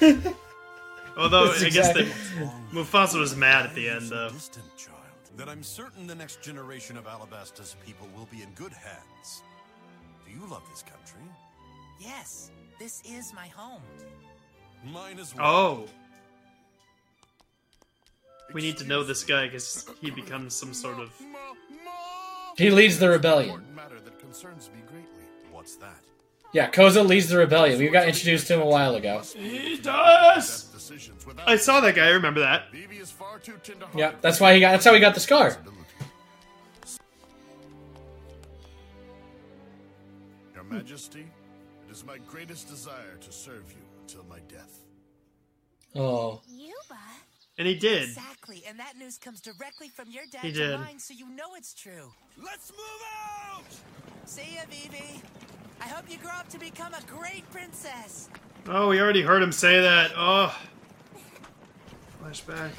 Although, 1.16 1.48
That's 1.48 1.62
I 1.62 1.68
guess 1.68 1.90
exactly- 1.90 2.04
that 2.04 2.52
Mufasa 2.72 3.18
was 3.18 3.36
mad 3.36 3.66
at 3.66 3.74
the 3.74 3.88
end, 3.88 4.08
though. 4.08 4.30
Distant 4.30 4.64
child. 4.76 4.98
That 5.36 5.48
I'm 5.48 5.62
certain 5.62 6.06
the 6.06 6.14
next 6.14 6.42
generation 6.42 6.96
of 6.96 7.06
Alabasta's 7.06 7.76
people 7.86 8.08
will 8.16 8.28
be 8.30 8.42
in 8.42 8.50
good 8.54 8.72
hands. 8.72 9.42
Do 10.26 10.32
you 10.32 10.46
love 10.50 10.62
this 10.70 10.82
country? 10.82 11.22
Yes, 12.00 12.50
this 12.78 13.02
is 13.04 13.32
my 13.34 13.46
home. 13.48 13.82
Mine 14.84 15.18
as 15.18 15.34
well. 15.34 15.46
Oh. 15.46 15.88
We 18.52 18.60
need 18.60 18.76
to 18.78 18.84
know 18.84 19.02
this 19.02 19.24
guy 19.24 19.46
because 19.46 19.86
he 20.00 20.10
becomes 20.10 20.54
some 20.54 20.74
sort 20.74 20.98
of. 20.98 21.10
He 22.58 22.70
leads 22.70 22.98
the 22.98 23.08
rebellion. 23.08 23.62
Matter 23.74 24.00
that 24.00 24.18
concerns 24.18 24.68
me 24.74 24.82
greatly. 24.86 25.24
What's 25.50 25.76
that? 25.76 26.00
Yeah, 26.52 26.70
Koza 26.70 27.06
leads 27.06 27.28
the 27.28 27.38
rebellion. 27.38 27.78
We 27.78 27.88
got 27.88 28.06
introduced 28.06 28.46
to 28.48 28.54
him 28.54 28.60
a 28.60 28.66
while 28.66 28.94
ago. 28.94 29.22
He 29.34 29.78
does! 29.78 30.68
I 31.46 31.56
saw 31.56 31.80
that 31.80 31.94
guy, 31.94 32.06
I 32.06 32.10
remember 32.10 32.40
that. 32.40 32.70
Vivi 32.70 32.96
is 32.98 33.10
far 33.10 33.38
too 33.38 33.54
tender-hearted. 33.62 33.98
Yeah, 33.98 34.12
that's 34.20 34.38
why 34.38 34.52
he 34.52 34.60
got. 34.60 34.72
That's 34.72 34.84
how 34.84 34.92
he 34.92 35.00
got 35.00 35.14
the 35.14 35.20
scar. 35.20 35.56
Your 40.54 40.64
Majesty, 40.64 41.26
it 41.88 41.92
is 41.92 42.04
my 42.04 42.18
greatest 42.28 42.68
desire 42.68 43.16
to 43.20 43.32
serve 43.32 43.64
you 43.70 43.82
until 44.02 44.24
my 44.28 44.40
death. 44.48 44.80
Oh, 45.94 46.42
Yuba. 46.48 47.00
And 47.58 47.66
he 47.66 47.74
did. 47.74 48.02
Exactly, 48.04 48.62
and 48.68 48.78
that 48.78 48.96
news 48.98 49.18
comes 49.18 49.40
directly 49.40 49.88
from 49.88 50.10
your 50.10 50.24
dad 50.30 50.40
He 50.42 50.52
to 50.52 50.58
did. 50.58 50.80
mine, 50.80 50.98
so 50.98 51.14
you 51.14 51.28
know 51.30 51.54
it's 51.56 51.74
true. 51.74 52.12
Let's 52.42 52.70
move 52.72 53.02
out! 53.50 53.64
See 54.26 54.54
ya, 54.56 54.62
Vivi. 54.70 55.20
I 55.82 55.88
hope 55.88 56.08
you 56.08 56.16
grow 56.18 56.30
up 56.30 56.48
to 56.50 56.60
become 56.60 56.94
a 56.94 57.02
great 57.08 57.50
princess. 57.50 58.28
Oh, 58.68 58.86
we 58.88 59.00
already 59.00 59.22
heard 59.22 59.42
him 59.42 59.50
say 59.50 59.80
that. 59.80 60.12
Oh. 60.16 60.56
Flashback. 62.22 62.70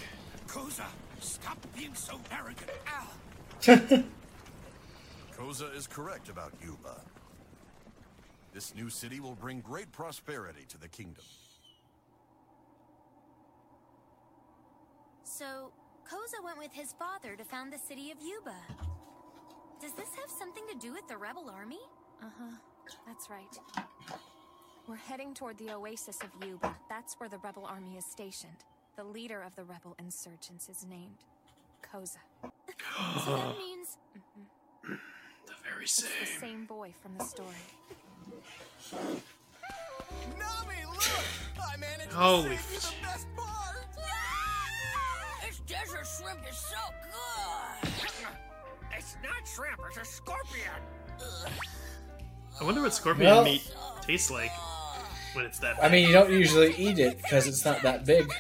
Koza, 0.48 0.86
stop 1.20 1.58
being 1.76 1.94
so 1.96 2.18
arrogant. 2.32 2.72
Ow. 2.88 3.10
Koza 5.38 5.76
is 5.76 5.86
correct 5.86 6.30
about 6.30 6.54
Yuba. 6.64 7.02
This 8.54 8.74
new 8.74 8.90
city 8.90 9.20
will 9.20 9.36
bring 9.36 9.60
great 9.60 9.92
prosperity 9.92 10.64
to 10.70 10.78
the 10.80 10.88
kingdom. 10.88 11.26
So, 15.26 15.74
Koza 16.10 16.42
went 16.42 16.58
with 16.58 16.72
his 16.72 16.94
father 16.94 17.36
to 17.36 17.44
found 17.44 17.74
the 17.74 17.80
city 17.80 18.12
of 18.12 18.18
Yuba. 18.22 18.56
Does 19.82 19.92
this 19.92 20.08
have 20.16 20.30
something 20.30 20.64
to 20.72 20.78
do 20.78 20.94
with 20.94 21.06
the 21.10 21.18
rebel 21.18 21.50
army? 21.50 21.82
Uh 22.22 22.28
huh. 22.40 22.56
That's 23.08 23.30
right. 23.30 23.86
We're 24.88 24.96
heading 24.96 25.34
toward 25.34 25.58
the 25.58 25.72
oasis 25.72 26.20
of 26.22 26.30
Yuba. 26.48 26.76
That's 26.90 27.16
where 27.20 27.30
the 27.30 27.38
rebel 27.40 27.66
army 27.66 27.96
is 27.98 28.06
stationed. 28.06 28.58
The 28.98 29.04
leader 29.04 29.42
of 29.42 29.56
the 29.56 29.64
rebel 29.64 29.96
insurgents 30.00 30.70
is 30.70 30.86
named 30.90 31.24
Koza. 31.82 32.18
So 32.44 33.36
that 33.38 33.58
means 33.58 33.98
mm-hmm. 34.18 34.94
The 35.46 35.54
very 35.64 35.84
It's 35.84 35.98
the 35.98 36.26
same. 36.26 36.40
same 36.40 36.66
boy 36.66 36.94
from 37.02 37.18
the 37.18 37.24
story. 37.24 37.50
Nami, 40.38 40.86
look! 40.86 41.10
I 41.62 41.78
managed 41.78 42.12
to 42.12 42.16
Holy 42.16 42.58
save 42.58 42.74
you 42.74 42.80
the 42.80 42.96
best 43.02 43.28
part! 43.36 43.88
This 45.46 45.60
desert 45.68 46.06
shrimp 46.06 46.40
is 46.50 46.58
so 46.58 46.78
good. 47.04 47.90
It's 48.98 49.16
not 49.24 49.48
shrimp, 49.48 49.80
it's 49.88 49.98
a 49.98 50.06
scorpion. 50.06 50.82
I 52.60 52.64
wonder 52.64 52.82
what 52.82 52.94
scorpion 52.94 53.30
Well- 53.30 53.44
meat 53.44 53.70
tastes 54.02 54.30
like 54.32 54.52
when 55.34 55.46
it's 55.46 55.60
that 55.60 55.84
I 55.84 55.90
mean, 55.90 56.08
you 56.08 56.14
don't 56.14 56.32
usually 56.32 56.74
eat 56.76 57.00
it 57.00 57.18
because 57.18 57.48
it's 57.48 57.66
not 57.66 57.82
that 57.82 58.06
big. 58.06 58.32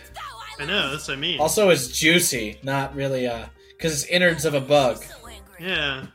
I 0.60 0.65
know, 0.65 0.91
that's 0.91 1.08
what 1.08 1.17
I 1.17 1.20
mean. 1.20 1.39
Also, 1.39 1.70
it's 1.70 1.88
juicy, 1.88 2.60
not 2.63 2.96
really 2.96 3.25
uh, 3.27 3.46
because 3.72 3.93
it's 4.03 4.05
innards 4.12 4.46
of 4.46 4.53
a 4.53 4.62
bug. 4.62 5.03
Yeah. 5.60 6.05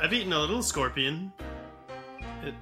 I've 0.00 0.12
eaten 0.12 0.32
a 0.32 0.38
little 0.38 0.62
scorpion. 0.62 1.32
It 2.44 2.54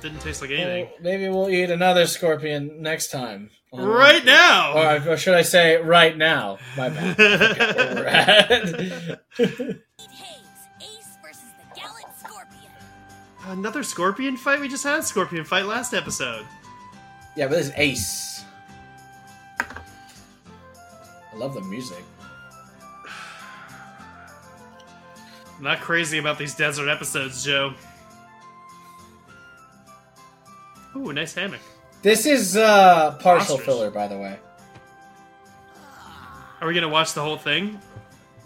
didn't 0.00 0.20
taste 0.20 0.42
like 0.42 0.50
anything. 0.50 0.84
Well, 0.84 0.94
maybe 1.00 1.28
we'll 1.28 1.48
eat 1.48 1.70
another 1.70 2.06
scorpion 2.06 2.82
next 2.82 3.10
time. 3.10 3.50
Um, 3.72 3.84
Right 3.86 4.24
now! 4.24 4.74
Or, 4.76 5.12
or 5.12 5.16
should 5.16 5.34
I 5.34 5.42
say, 5.42 5.76
right 5.76 6.16
now? 6.16 6.58
My 6.76 6.88
bad. 6.90 7.10
Another 13.50 13.82
scorpion 13.82 14.36
fight? 14.36 14.60
We 14.60 14.68
just 14.68 14.84
had 14.84 15.00
a 15.00 15.02
scorpion 15.02 15.44
fight 15.44 15.66
last 15.66 15.92
episode. 15.92 16.46
yeah, 17.36 17.48
but 17.48 17.56
this 17.56 17.66
is 17.66 17.72
Ace. 17.76 18.44
I 19.58 21.36
love 21.36 21.54
the 21.54 21.60
music. 21.62 22.04
I'm 25.56 25.62
not 25.64 25.80
crazy 25.80 26.18
about 26.18 26.38
these 26.38 26.54
desert 26.54 26.88
episodes, 26.88 27.44
Joe. 27.44 27.74
Ooh, 30.94 31.12
nice 31.12 31.34
hammock. 31.34 31.60
This 32.02 32.26
is 32.26 32.56
uh, 32.56 33.16
partial 33.18 33.56
Ostrich. 33.56 33.66
filler, 33.66 33.90
by 33.90 34.06
the 34.06 34.16
way. 34.16 34.38
Are 36.60 36.68
we 36.68 36.74
gonna 36.74 36.88
watch 36.88 37.14
the 37.14 37.22
whole 37.22 37.36
thing? 37.36 37.80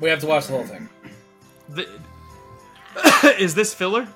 We 0.01 0.09
have 0.09 0.21
to 0.21 0.27
watch 0.27 0.47
the 0.47 0.55
whole 0.55 0.65
thing. 0.65 0.89
The... 1.69 1.87
Is 3.39 3.55
this 3.55 3.75
filler? 3.75 4.09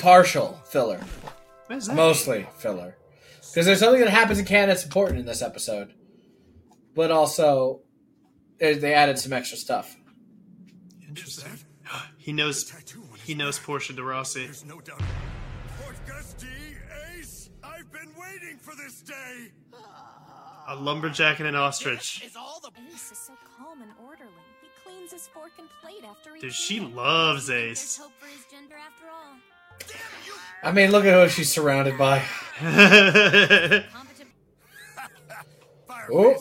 Partial 0.00 0.58
filler. 0.64 1.00
What 1.66 1.76
is 1.78 1.86
that? 1.86 1.96
Mostly 1.96 2.46
filler. 2.58 2.96
Because 3.36 3.66
there's 3.66 3.80
something 3.80 4.00
that 4.00 4.10
happens 4.10 4.38
in 4.38 4.44
Canada 4.44 4.72
that's 4.72 4.84
important 4.84 5.20
in 5.20 5.26
this 5.26 5.42
episode. 5.42 5.92
But 6.94 7.10
also, 7.10 7.80
eh, 8.60 8.78
they 8.78 8.94
added 8.94 9.18
some 9.18 9.32
extra 9.32 9.56
stuff. 9.58 9.96
Interesting. 11.06 11.50
He 12.18 12.32
knows. 12.32 12.70
He 13.24 13.34
knows 13.34 13.58
Portia 13.58 13.94
de 13.94 14.02
Rossi. 14.02 14.44
There's 14.44 14.64
no 14.64 14.80
doubt. 14.80 15.00
Portgas 15.80 16.38
D., 16.38 16.46
Ace, 17.18 17.48
I've 17.64 17.90
been 17.90 18.12
waiting 18.14 18.58
for 18.58 18.76
this 18.76 19.00
day. 19.00 19.50
A 20.68 20.76
lumberjack 20.76 21.40
and 21.40 21.48
an 21.48 21.56
ostrich. 21.56 22.22
Is 22.24 22.36
all 22.36 22.60
the 22.62 22.70
Ace 22.94 23.10
is 23.10 23.18
so 23.18 23.32
calm 23.58 23.82
and 23.82 23.90
orderly. 24.06 24.30
He 24.60 24.68
cleans 24.84 25.10
his 25.12 25.26
fork 25.28 25.52
and 25.58 25.68
plate 25.82 26.04
after 26.08 26.36
each 26.36 26.42
Dude, 26.42 26.52
she 26.52 26.78
meal. 26.78 26.90
loves 26.90 27.48
there's 27.48 27.80
Ace. 27.80 28.00
Hope 29.82 29.92
for 29.92 30.16
his 30.16 30.26
gender 30.26 30.38
after 30.60 30.64
all. 30.64 30.68
I 30.70 30.72
mean, 30.72 30.90
look 30.90 31.04
at 31.04 31.14
who 31.14 31.28
she's 31.28 31.50
surrounded 31.50 31.96
by. 31.98 32.22
Oh. 36.12 36.34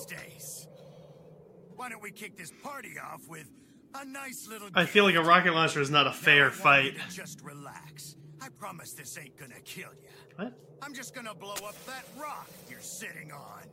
Why 1.75 1.89
don't 1.89 2.01
we 2.01 2.11
kick 2.11 2.35
this 2.37 2.51
party 2.63 2.97
off 2.99 3.27
with 3.27 3.47
a 3.93 4.03
nice 4.05 4.47
little 4.47 4.69
I 4.73 4.85
feel 4.85 5.03
like 5.03 5.15
a 5.15 5.21
rocket 5.23 5.53
launcher 5.53 5.79
is 5.79 5.89
not 5.91 6.07
a 6.07 6.11
fair 6.11 6.45
want 6.45 6.55
fight. 6.55 6.97
Just 7.11 7.41
relax. 7.41 8.15
I 8.41 8.49
promise 8.49 8.93
this 8.93 9.17
ain't 9.17 9.37
gonna 9.37 9.59
kill 9.63 9.89
you. 10.01 10.09
What? 10.35 10.53
I'm 10.81 10.93
just 10.93 11.13
gonna 11.13 11.33
blow 11.35 11.53
up 11.53 11.75
that 11.85 12.05
rock 12.19 12.49
you're 12.69 12.79
sitting 12.79 13.31
on. 13.31 13.63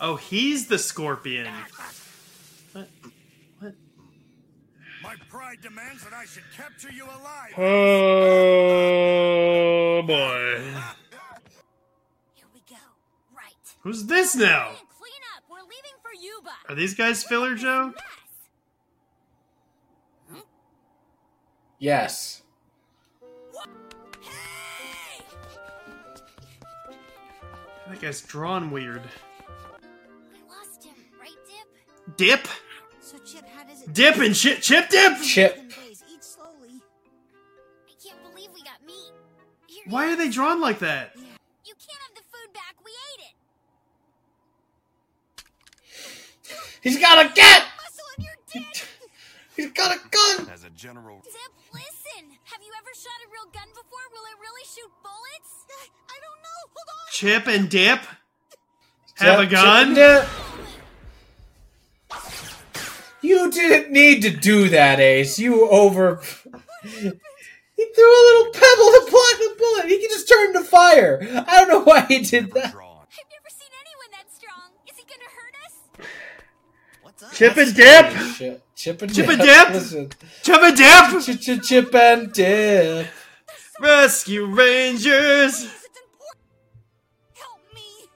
Oh, 0.00 0.16
he's 0.16 0.66
the 0.66 0.78
scorpion. 0.78 1.46
What? 1.46 1.94
What? 2.72 2.88
My 5.04 5.16
pride 5.28 5.60
demands 5.60 6.02
that 6.04 6.14
I 6.14 6.24
should 6.24 6.42
capture 6.56 6.90
you 6.90 7.04
alive. 7.04 7.52
Oh 7.58 7.62
boy. 10.06 10.64
Here 12.34 12.48
we 12.54 12.60
go. 12.68 12.76
Right. 13.36 13.52
Who's 13.82 14.06
this 14.06 14.34
now? 14.34 14.70
Clean 14.98 15.22
up. 15.36 15.44
We're 15.50 15.60
leaving 15.60 15.98
for 16.02 16.12
Yuba. 16.18 16.56
Are 16.70 16.74
these 16.74 16.94
guys 16.94 17.22
filler, 17.22 17.54
Joe? 17.54 17.92
Yes. 21.78 22.42
That 27.90 28.00
guy's 28.00 28.22
drawn 28.22 28.70
weird. 28.70 29.02
I 29.04 30.38
lost 30.48 30.82
him, 30.82 30.94
right, 31.20 31.36
Dip? 31.46 31.68
Dip? 32.16 32.48
So, 33.00 33.18
Chip, 33.18 33.46
how 33.54 33.63
does 33.63 33.63
it 33.63 33.63
Dip 33.92 34.16
and 34.16 34.34
chip, 34.34 34.60
chip 34.60 34.88
dip? 34.88 35.20
Chip. 35.22 35.56
days? 35.56 36.02
Eat 36.12 36.24
slowly. 36.24 36.80
I 37.88 37.92
can't 38.02 38.20
believe 38.22 38.50
we 38.54 38.62
got 38.62 38.84
meat. 38.86 39.12
Here, 39.66 39.84
Why 39.88 40.12
are 40.12 40.16
they 40.16 40.28
drawn 40.30 40.60
like 40.60 40.78
that? 40.80 41.12
You 41.16 41.22
can't 41.74 42.00
have 42.08 42.14
the 42.16 42.22
food 42.22 42.52
back. 42.54 42.76
We 42.84 42.90
ate 43.14 43.24
it. 43.30 43.34
He's 46.82 46.98
got 46.98 47.24
a 47.24 47.28
gat! 47.34 47.64
Muscle 47.76 48.04
in 48.18 48.24
your 48.24 48.34
dick. 48.52 48.86
He's 49.56 49.70
got 49.72 49.96
a 49.96 50.00
gun! 50.10 50.48
As 50.52 50.64
a 50.64 50.70
general, 50.70 51.20
Dip, 51.24 51.32
listen. 51.72 52.30
Have 52.44 52.60
you 52.62 52.72
ever 52.78 52.90
shot 52.94 53.12
a 53.26 53.30
real 53.32 53.46
gun 53.52 53.68
before? 53.68 54.00
Will 54.12 54.24
it 54.32 54.38
really 54.40 54.64
shoot 54.64 54.90
bullets? 55.02 55.66
I 56.08 56.16
don't 56.20 56.42
know. 56.42 56.60
Hold 56.74 56.88
on. 56.88 57.12
Chip 57.12 57.46
and 57.48 57.70
dip? 57.70 58.00
Have 59.16 59.38
a 59.38 59.42
Chip- 59.42 59.50
gun? 59.52 59.94
Chip 63.28 63.42
and 63.42 63.52
Dip. 63.52 63.62
You 63.62 63.68
didn't 63.68 63.92
need 63.92 64.22
to 64.22 64.30
do 64.30 64.68
that, 64.70 65.00
Ace. 65.00 65.38
You 65.38 65.68
over. 65.68 66.20
He 67.76 67.86
threw 67.92 68.04
a 68.04 68.24
little 68.28 68.52
pebble 68.52 68.62
to 68.62 69.06
block 69.10 69.38
the 69.38 69.54
bullet. 69.58 69.86
He 69.88 69.98
can 70.00 70.10
just 70.10 70.28
turn 70.28 70.52
to 70.52 70.60
fire. 70.62 71.18
I 71.48 71.58
don't 71.60 71.68
know 71.68 71.80
why 71.80 72.02
he 72.02 72.20
did 72.20 72.52
that. 72.52 72.66
I've 72.66 72.72
never 72.72 73.50
seen 73.50 73.72
anyone 73.82 74.10
that 74.12 74.26
strong. 74.32 74.70
Is 74.86 74.96
he 74.96 75.04
gonna 75.04 75.30
hurt 75.34 75.54
us? 75.66 75.74
What's 77.02 77.22
up? 77.22 77.32
Chip 77.32 77.56
and 77.56 77.74
dip? 77.74 78.12
Chip, 78.36 78.62
chip 78.76 79.02
and 79.02 79.14
Chip 79.14 79.26
dip. 79.26 79.34
and 79.34 79.42
dip? 79.42 79.68
Listen. 79.70 80.10
Chip 80.42 80.62
and 80.62 80.76
dip? 80.76 81.22
Chip, 81.24 81.40
chip, 81.40 81.62
chip 81.62 81.94
and 81.94 82.32
dip. 82.32 83.06
Rescue 83.80 84.46
Rangers! 84.46 85.64
Help 87.34 87.60
me. 87.74 88.06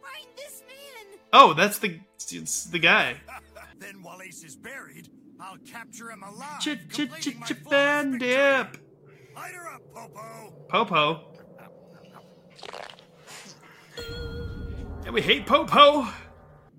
Find 0.00 0.26
this 0.36 0.62
man. 0.68 1.18
Oh, 1.32 1.54
that's 1.54 1.78
the 1.80 1.98
it's 2.30 2.66
the 2.66 2.78
guy. 2.78 3.16
Then 3.90 4.02
while 4.04 4.22
Ace 4.22 4.44
is 4.44 4.54
buried, 4.54 5.08
I'll 5.40 5.56
capture 5.68 6.12
him 6.12 6.22
alive. 6.22 6.60
Chip 6.60 6.78
flawless 6.92 7.26
and 7.72 8.12
victory. 8.12 8.18
dip. 8.20 8.76
Light 9.34 9.52
her 9.52 9.68
up, 9.74 9.82
Popo. 9.92 10.54
Popo. 10.68 11.24
And 15.04 15.12
we 15.12 15.20
hate 15.20 15.44
Popo. 15.44 16.06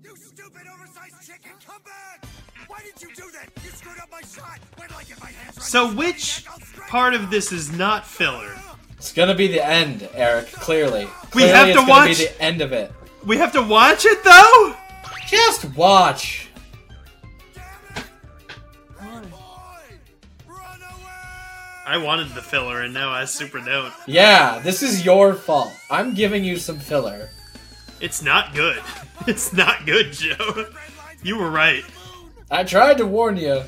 You 0.02 0.16
stupid 0.16 0.62
oversized 0.72 1.26
chicken, 1.26 1.52
come 1.66 1.82
back! 1.84 2.24
Why 2.66 2.78
did 2.80 3.02
you 3.02 3.14
do 3.14 3.30
that? 3.32 3.50
You 3.62 3.70
screwed 3.72 3.98
up 3.98 4.10
my 4.10 4.22
shot. 4.22 4.58
Wait 4.80 4.88
till 4.88 4.96
I 4.96 5.04
get 5.04 5.20
my 5.20 5.26
hands 5.32 5.62
So 5.62 5.92
which 5.92 6.46
part 6.88 7.12
of 7.12 7.28
this 7.28 7.52
is 7.52 7.70
not 7.72 8.06
filler? 8.06 8.56
It's 8.96 9.12
gonna 9.12 9.34
be 9.34 9.48
the 9.48 9.62
end, 9.62 10.08
Eric. 10.14 10.50
Clearly. 10.52 11.04
We 11.04 11.10
Clearly 11.30 11.52
have 11.52 11.68
it's 11.68 11.78
to 11.78 11.86
gonna 11.86 11.90
watch- 11.90 12.18
Be 12.18 12.24
the 12.24 12.42
end 12.42 12.62
of 12.62 12.72
it. 12.72 12.90
We 13.26 13.36
have 13.36 13.52
to 13.52 13.60
watch 13.60 14.06
it 14.06 14.24
though? 14.24 14.76
Just 15.26 15.66
watch. 15.76 16.41
I 21.92 21.98
wanted 21.98 22.30
the 22.30 22.40
filler 22.40 22.80
and 22.80 22.94
now 22.94 23.10
I 23.10 23.26
super 23.26 23.58
don't. 23.60 23.92
Yeah, 24.06 24.60
this 24.60 24.82
is 24.82 25.04
your 25.04 25.34
fault. 25.34 25.74
I'm 25.90 26.14
giving 26.14 26.42
you 26.42 26.56
some 26.56 26.78
filler. 26.78 27.28
It's 28.00 28.22
not 28.22 28.54
good. 28.54 28.82
It's 29.26 29.52
not 29.52 29.84
good, 29.86 30.12
Joe. 30.12 30.66
You 31.22 31.36
were 31.36 31.50
right. 31.50 31.84
I 32.50 32.64
tried 32.64 32.96
to 32.98 33.06
warn 33.06 33.36
you. 33.36 33.62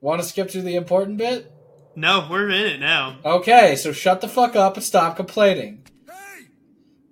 Want 0.00 0.20
to 0.20 0.26
skip 0.26 0.48
to 0.48 0.62
the 0.62 0.74
important 0.74 1.18
bit? 1.18 1.52
No, 1.94 2.26
we're 2.28 2.48
in 2.48 2.66
it 2.66 2.80
now. 2.80 3.18
Okay, 3.24 3.76
so 3.76 3.92
shut 3.92 4.20
the 4.20 4.26
fuck 4.26 4.56
up 4.56 4.74
and 4.74 4.82
stop 4.82 5.14
complaining. 5.14 5.86
Hey! 6.10 6.46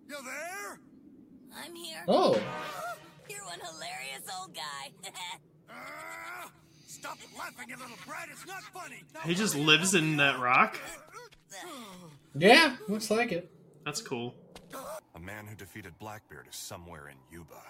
You 0.09 0.17
there? 0.25 0.81
I'm 1.55 1.75
here. 1.77 2.03
Oh, 2.09 2.43
He 9.25 9.35
just 9.35 9.55
lives 9.55 9.95
in 9.95 10.17
that 10.17 10.39
rock. 10.39 10.79
yeah, 12.35 12.77
looks 12.89 13.11
like 13.11 13.33
it. 13.33 13.51
That's 13.85 14.01
cool. 14.01 14.35
A 15.15 15.19
man 15.19 15.47
who 15.47 15.55
defeated 15.55 15.99
Blackbeard 15.99 16.47
is 16.49 16.57
somewhere 16.57 17.09
in 17.09 17.17
Yuba. 17.31 17.63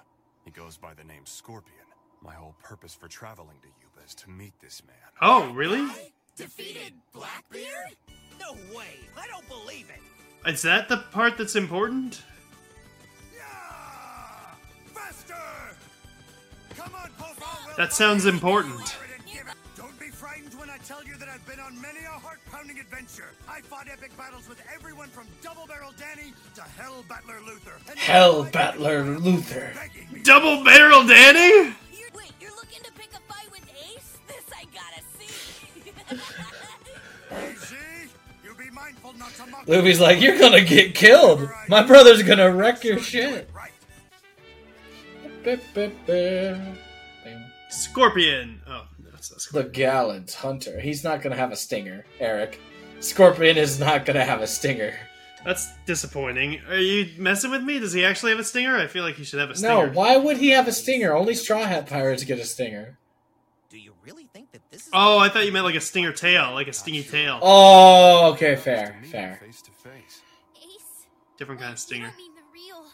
He 0.44 0.50
goes 0.50 0.76
by 0.76 0.94
the 0.94 1.04
name 1.04 1.22
Scorpion. 1.24 1.76
My 2.22 2.34
whole 2.34 2.54
purpose 2.62 2.94
for 2.94 3.08
traveling 3.08 3.56
to 3.62 3.68
Yuba 3.68 4.06
is 4.06 4.14
to 4.16 4.30
meet 4.30 4.52
this 4.60 4.82
man. 4.86 4.96
Oh, 5.22 5.50
really? 5.52 5.88
Defeated 6.36 6.94
Blackbeard? 7.12 7.96
No 8.38 8.52
way! 8.76 8.96
I 9.18 9.26
don't 9.26 9.46
believe 9.48 9.90
it! 9.90 10.48
Is 10.48 10.62
that 10.62 10.88
the 10.88 10.98
part 11.12 11.36
that's 11.36 11.56
important? 11.56 12.22
Yeah! 13.34 13.42
Faster! 14.94 15.34
Come 16.76 16.94
on, 16.94 17.10
Popo. 17.18 17.46
we'll 17.66 17.76
That 17.76 17.92
sounds 17.92 18.26
important. 18.26 18.96
Don't 19.80 19.98
be 19.98 20.08
frightened 20.08 20.52
when 20.60 20.68
I 20.68 20.76
tell 20.84 21.02
you 21.04 21.16
that 21.16 21.26
I've 21.30 21.46
been 21.46 21.58
on 21.58 21.80
many 21.80 22.00
a 22.00 22.10
heart-pounding 22.10 22.78
adventure. 22.78 23.30
I 23.48 23.62
fought 23.62 23.88
epic 23.90 24.14
battles 24.14 24.46
with 24.46 24.60
everyone 24.74 25.08
from 25.08 25.26
Double 25.40 25.66
Barrel 25.66 25.94
Danny 25.98 26.34
to 26.54 26.60
Hell 26.60 27.02
Battler 27.08 27.40
Luther. 27.46 27.72
And 27.88 27.98
Hell 27.98 28.44
Battler 28.44 29.18
Luther. 29.18 29.72
Double 30.22 30.62
barrel 30.64 31.06
Danny? 31.06 31.72
You're, 31.94 32.10
wait, 32.14 32.32
you're 32.42 32.54
looking 32.56 32.82
to 32.82 32.92
pick 32.92 33.08
a 33.14 33.20
fight 33.32 33.50
with 33.50 33.62
Ace? 33.70 34.18
This 34.28 34.44
I 34.54 34.64
gotta 34.64 35.02
see. 35.16 35.92
Easy. 37.50 38.10
You 38.44 38.54
be 38.56 38.68
mindful 38.74 39.14
not 39.14 39.32
to 39.32 39.46
mock 39.46 39.66
Luffy's 39.66 39.98
like, 39.98 40.20
you're 40.20 40.38
gonna 40.38 40.62
get 40.62 40.94
killed. 40.94 41.48
My 41.70 41.82
brother's 41.82 42.22
gonna 42.22 42.52
wreck 42.52 42.84
your 42.84 42.98
shit. 42.98 43.48
Scorpion. 47.70 48.60
Oh, 48.68 48.79
no, 49.30 49.35
it's 49.37 49.52
not 49.52 49.64
The 49.64 49.68
gallant 49.70 50.33
hunter. 50.33 50.80
He's 50.80 51.04
not 51.04 51.20
gonna 51.22 51.37
have 51.37 51.52
a 51.52 51.56
stinger, 51.56 52.04
Eric. 52.18 52.61
Scorpion 53.00 53.56
is 53.56 53.78
not 53.80 54.04
gonna 54.04 54.24
have 54.24 54.40
a 54.40 54.46
stinger. 54.46 54.94
That's 55.44 55.72
disappointing. 55.87 56.61
Are 56.68 56.76
you 56.76 57.11
messing 57.18 57.50
with 57.50 57.62
me? 57.62 57.78
Does 57.78 57.92
he 57.94 58.04
actually 58.04 58.33
have 58.33 58.40
a 58.40 58.44
stinger? 58.44 58.76
I 58.76 58.87
feel 58.87 59.04
like 59.04 59.14
he 59.16 59.24
should 59.24 59.40
have 59.40 59.50
a 59.50 59.54
stinger. 59.56 59.87
No, 59.87 59.92
why 59.92 60.16
would 60.16 60.37
he 60.37 60.50
have 60.50 60.68
a 60.68 60.72
stinger? 60.72 61.14
Only 61.14 61.35
Straw 61.35 61.64
Hat 61.64 61.87
Pirates 61.87 62.24
get 62.24 62.38
a 62.38 62.44
stinger. 62.44 62.98
Do 63.70 63.78
you 63.78 63.94
really 64.04 64.28
think 64.35 64.52
that 64.52 64.61
this 64.70 64.83
is 64.83 64.90
Oh, 64.92 65.18
I 65.18 65.28
thought 65.30 65.46
you 65.46 65.52
meant 65.52 65.64
like 65.64 65.76
a 65.76 65.80
stinger 65.80 66.12
tail, 66.12 66.52
like 66.52 66.68
a 66.68 66.72
stingy 66.74 67.02
tail. 67.02 67.38
Oh, 67.40 68.33
okay, 68.33 68.54
fair, 68.56 69.00
fair. 69.11 69.38
Face 69.42 69.62
to 69.62 69.70
face. 69.70 70.22
Different 71.38 71.61
kind 71.61 71.72
of 71.72 71.78
You 71.78 71.80
stinger. 71.80 72.06
don't 72.09 72.16
mean 72.18 72.35
the 72.35 72.42
real... 72.52 72.85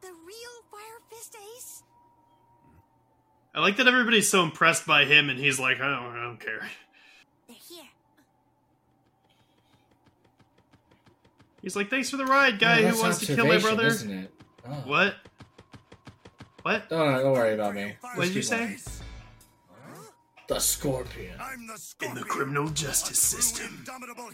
The 0.00 0.08
real 0.08 0.62
Fire 0.72 1.00
Fist 1.08 1.36
Ace? 1.56 1.82
I 3.56 3.60
like 3.60 3.78
that 3.78 3.88
everybody's 3.88 4.28
so 4.28 4.42
impressed 4.42 4.86
by 4.86 5.06
him, 5.06 5.30
and 5.30 5.38
he's 5.38 5.58
like, 5.58 5.80
I 5.80 5.88
don't, 5.88 6.14
I 6.14 6.22
don't 6.24 6.38
care. 6.38 6.68
They're 7.48 7.56
here. 7.66 7.84
He's 11.62 11.74
like, 11.74 11.88
thanks 11.88 12.10
for 12.10 12.18
the 12.18 12.26
ride, 12.26 12.58
guy 12.58 12.82
Oh, 12.82 12.88
who 12.88 13.00
wants 13.00 13.20
to 13.20 13.34
kill 13.34 13.46
my 13.46 13.58
brother. 13.58 13.86
Isn't 13.86 14.10
it? 14.10 14.30
Oh. 14.68 14.72
What? 14.84 15.14
What? 16.62 16.90
No, 16.90 17.10
no, 17.10 17.22
don't 17.22 17.32
worry 17.32 17.54
about 17.54 17.74
me. 17.74 17.96
What 18.14 18.26
did 18.26 18.34
you 18.34 18.42
say? 18.42 18.62
on. 18.64 18.76
The 20.48 20.60
Scorpion. 20.60 21.34
I'm 21.40 21.66
the 21.66 22.06
In 22.06 22.14
the 22.14 22.22
criminal 22.22 22.68
justice 22.68 23.18
system, 23.18 23.84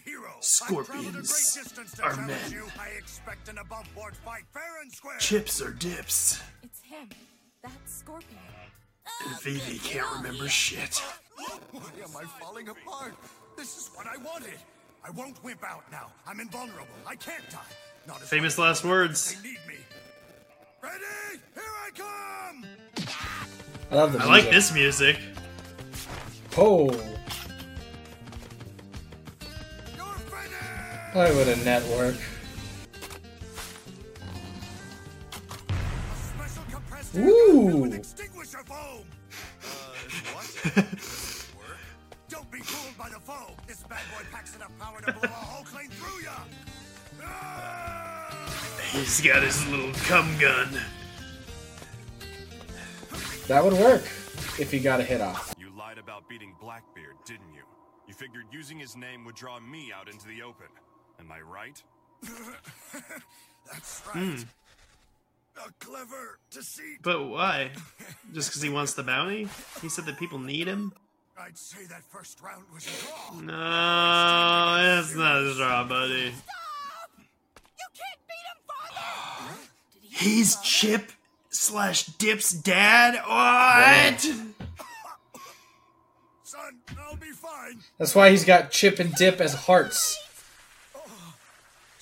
hero. 0.04 0.34
Scorpions 0.40 0.86
traveled 0.86 1.08
a 1.08 1.12
great 1.12 1.22
distance 1.22 1.92
to 1.92 2.02
are 2.02 2.16
men. 2.26 2.38
You. 2.50 2.66
I 2.78 2.88
expect 2.98 3.48
an 3.48 3.58
above-board 3.58 4.16
fight, 4.16 4.42
fair 4.52 4.82
and 4.82 4.92
square. 4.92 5.16
chips 5.18 5.62
or 5.62 5.70
dips, 5.70 6.42
It's 6.64 6.82
him. 6.82 7.08
That's 7.62 7.94
Scorpion. 7.98 8.38
And 9.06 9.40
Vivi 9.40 9.78
can't 9.78 10.10
remember 10.16 10.48
shit. 10.48 11.02
Why 11.70 11.80
am 12.02 12.16
I 12.16 12.24
falling 12.40 12.68
apart? 12.68 13.14
This 13.56 13.76
is 13.76 13.90
what 13.94 14.06
I 14.06 14.16
wanted. 14.18 14.58
I 15.04 15.10
won't 15.10 15.42
wimp 15.42 15.64
out 15.64 15.84
now. 15.90 16.12
I'm 16.26 16.40
invulnerable. 16.40 16.86
I 17.06 17.16
can't 17.16 17.48
die. 17.50 17.58
Not 18.06 18.22
as 18.22 18.28
Famous 18.28 18.58
long 18.58 18.70
as 18.70 18.84
last 18.84 18.90
words. 18.90 19.34
They 19.42 19.50
need 19.50 19.58
me. 19.68 19.74
Ready? 20.82 21.40
Here 21.54 21.62
I 21.62 21.90
come! 21.96 22.66
I 23.90 23.94
love 23.94 24.12
the 24.12 24.20
I 24.20 24.26
like 24.26 24.50
this 24.50 24.72
music. 24.74 25.18
Oh, 26.56 26.90
You're 29.96 30.04
finished! 30.04 31.12
play 31.12 31.36
with 31.36 31.48
a 31.48 31.64
network. 31.64 32.16
Ooh. 37.14 38.02
Extinguisher 38.52 38.64
foam! 38.64 39.06
Uh, 40.76 40.82
Don't 42.28 42.50
be 42.50 42.58
fooled 42.58 42.98
by 42.98 43.08
the 43.08 43.20
foam! 43.20 43.54
This 43.66 43.82
bad 43.84 44.00
boy 44.14 44.24
packs 44.30 44.54
enough 44.56 44.72
power 44.78 45.00
to 45.00 45.12
blow 45.12 45.22
a 45.22 45.28
whole 45.28 45.64
plane 45.64 45.88
through 45.88 46.24
ya! 46.24 46.32
Ah! 47.24 48.28
He's 48.90 49.20
got 49.20 49.42
his 49.42 49.66
little 49.68 49.92
cum 50.04 50.28
gun. 50.38 50.68
That 53.48 53.64
would 53.64 53.74
work 53.74 54.02
if 54.58 54.70
he 54.70 54.78
got 54.80 55.00
a 55.00 55.02
hit 55.02 55.20
off. 55.20 55.54
You 55.58 55.70
lied 55.76 55.98
about 55.98 56.28
beating 56.28 56.54
Blackbeard, 56.60 57.16
didn't 57.24 57.54
you? 57.54 57.62
You 58.06 58.14
figured 58.14 58.46
using 58.52 58.78
his 58.78 58.96
name 58.96 59.24
would 59.24 59.34
draw 59.34 59.60
me 59.60 59.92
out 59.92 60.08
into 60.08 60.26
the 60.28 60.42
open. 60.42 60.66
Am 61.18 61.32
I 61.32 61.40
right? 61.40 61.82
That's 63.66 64.02
right. 64.14 64.38
Hmm. 64.38 64.42
A 65.56 65.70
clever 65.84 66.38
deceit. 66.50 66.98
But 67.02 67.24
why? 67.28 67.70
Just 68.32 68.50
because 68.50 68.62
he 68.62 68.68
wants 68.70 68.94
the 68.94 69.02
bounty? 69.02 69.48
He 69.80 69.88
said 69.88 70.06
that 70.06 70.18
people 70.18 70.38
need 70.38 70.66
him? 70.66 70.92
I'd 71.38 71.58
say 71.58 71.84
that 71.88 72.02
first 72.04 72.40
round 72.40 72.64
was 72.72 72.86
a 72.86 72.90
draw. 73.06 73.40
No, 73.40 75.00
it's 75.00 75.14
not 75.14 75.42
a 75.42 75.54
draw, 75.56 75.84
buddy. 75.84 76.14
You 76.14 77.88
can't 77.98 78.20
beat 78.28 78.46
him, 78.46 78.58
Father! 78.68 79.56
He's 80.00 80.56
Chip 80.60 81.10
slash 81.50 82.04
Dip's 82.04 82.52
dad? 82.52 83.14
What? 83.26 84.20
Son, 86.42 86.80
I'll 86.98 87.16
be 87.16 87.30
fine. 87.30 87.80
That's 87.98 88.14
why 88.14 88.30
he's 88.30 88.44
got 88.44 88.70
Chip 88.70 88.98
and 88.98 89.14
Dip 89.14 89.40
as 89.40 89.54
hearts. 89.54 90.18
Oh. 90.94 91.00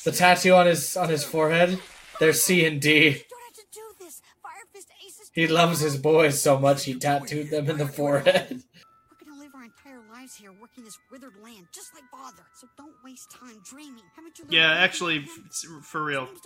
The 0.05 0.13
tattoo 0.13 0.55
on 0.55 0.67
his 0.67 0.97
on 0.97 1.09
his 1.09 1.25
forehead, 1.25 1.79
they're 2.19 2.33
C 2.33 2.65
and 2.65 2.81
D. 2.81 2.91
You 2.95 3.03
don't 3.11 3.15
have 3.15 3.55
to 3.55 3.63
do 3.73 3.81
this. 4.01 4.23
Fire 4.43 4.53
Fist 4.73 4.89
Ace 5.07 5.21
is 5.21 5.30
He 5.40 5.46
loves 5.46 5.81
his 5.81 5.96
boys 5.96 6.38
so 6.38 6.59
much 6.59 6.85
he 6.85 6.92
tattooed 6.92 7.48
them 7.48 7.70
in 7.70 7.79
the 7.79 7.87
forehead. 7.88 8.62
We're 9.11 9.26
gonna 9.26 9.40
live 9.40 9.55
our 9.55 9.64
entire 9.64 10.03
lives 10.12 10.35
here 10.37 10.53
working 10.53 10.85
this 10.85 10.98
withered 11.11 11.33
land, 11.42 11.66
just 11.72 11.94
like 11.94 12.05
father. 12.11 12.42
So 12.53 12.68
don't 12.76 12.92
waste 13.03 13.31
time 13.31 13.57
dreaming. 13.64 14.03
Haven't 14.14 14.38
you 14.38 14.44
Yeah, 14.50 14.70
actually, 14.74 15.20
f- 15.20 15.83
for 15.83 16.05
real. 16.05 16.26
Don't 16.26 16.44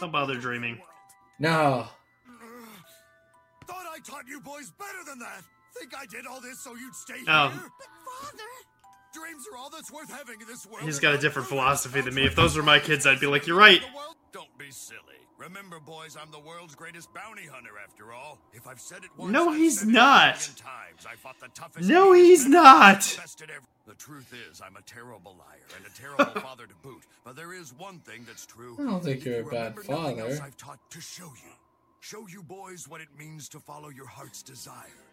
Don't 0.00 0.12
bother 0.12 0.34
in 0.34 0.38
the 0.38 0.46
real 0.46 0.60
dreaming. 0.60 0.80
No. 1.40 1.88
Thought 3.66 3.86
I 3.92 3.98
taught 4.08 4.28
you 4.28 4.40
boys 4.40 4.70
better 4.78 5.02
than 5.04 5.18
that. 5.18 5.42
Think 5.76 5.92
I 5.98 6.06
did 6.06 6.24
all 6.24 6.40
this 6.40 6.60
so 6.62 6.76
you'd 6.76 6.94
stay 6.94 7.14
Oh. 7.26 7.48
here? 7.48 7.62
But 7.80 7.88
father, 8.30 8.44
Dreams 9.16 9.46
are 9.52 9.56
all 9.56 9.70
that's 9.70 9.90
worth 9.90 10.10
having 10.12 10.40
in 10.40 10.46
this 10.46 10.66
world. 10.66 10.84
He's 10.84 10.96
and 10.96 11.02
got 11.02 11.14
a 11.14 11.18
different 11.18 11.48
philosophy 11.48 12.00
than 12.02 12.14
me. 12.14 12.26
If 12.26 12.36
those 12.36 12.56
were 12.56 12.62
my 12.62 12.78
kids, 12.78 13.06
I'd 13.06 13.20
be 13.20 13.26
like, 13.26 13.46
you're 13.46 13.58
right. 13.58 13.80
Don't 14.32 14.58
be 14.58 14.70
silly. 14.70 15.00
Remember, 15.38 15.78
boys, 15.80 16.16
I'm 16.20 16.30
the 16.30 16.38
world's 16.40 16.74
greatest 16.74 17.12
bounty 17.14 17.46
hunter. 17.46 17.70
After 17.82 18.12
all, 18.12 18.38
if 18.52 18.66
I've 18.66 18.80
said 18.80 19.04
it 19.04 19.10
once, 19.16 19.32
No, 19.32 19.52
he's 19.52 19.80
said 19.80 19.88
it 19.88 19.90
a 19.90 19.94
not. 19.94 20.34
Times. 20.56 21.06
I 21.10 21.14
fought 21.16 21.38
the 21.40 21.48
toughest. 21.48 21.88
No, 21.88 22.12
he's 22.12 22.46
not. 22.46 23.00
The 23.86 23.94
truth 23.94 24.34
is, 24.50 24.60
I'm 24.60 24.76
a 24.76 24.82
terrible 24.82 25.36
liar 25.38 25.60
and 25.76 25.86
a 25.86 25.90
terrible 25.98 26.40
father 26.40 26.66
to 26.66 26.74
boot. 26.82 27.02
But 27.24 27.36
there 27.36 27.52
is 27.54 27.72
one 27.74 28.00
thing 28.00 28.24
that's 28.26 28.44
true. 28.46 28.76
I 28.80 28.84
don't 28.84 29.04
think 29.04 29.18
If 29.20 29.26
you're 29.26 29.40
a 29.40 29.44
bad 29.44 29.76
remember 29.76 29.84
nothing 29.88 30.20
else 30.20 30.38
father. 30.38 30.46
I've 30.46 30.56
taught 30.56 30.90
to 30.90 31.00
show 31.00 31.26
you, 31.44 31.52
show 32.00 32.26
you 32.28 32.42
boys 32.42 32.88
what 32.88 33.00
it 33.00 33.08
means 33.18 33.48
to 33.50 33.60
follow 33.60 33.88
your 33.90 34.08
heart's 34.08 34.42
desire. 34.42 35.05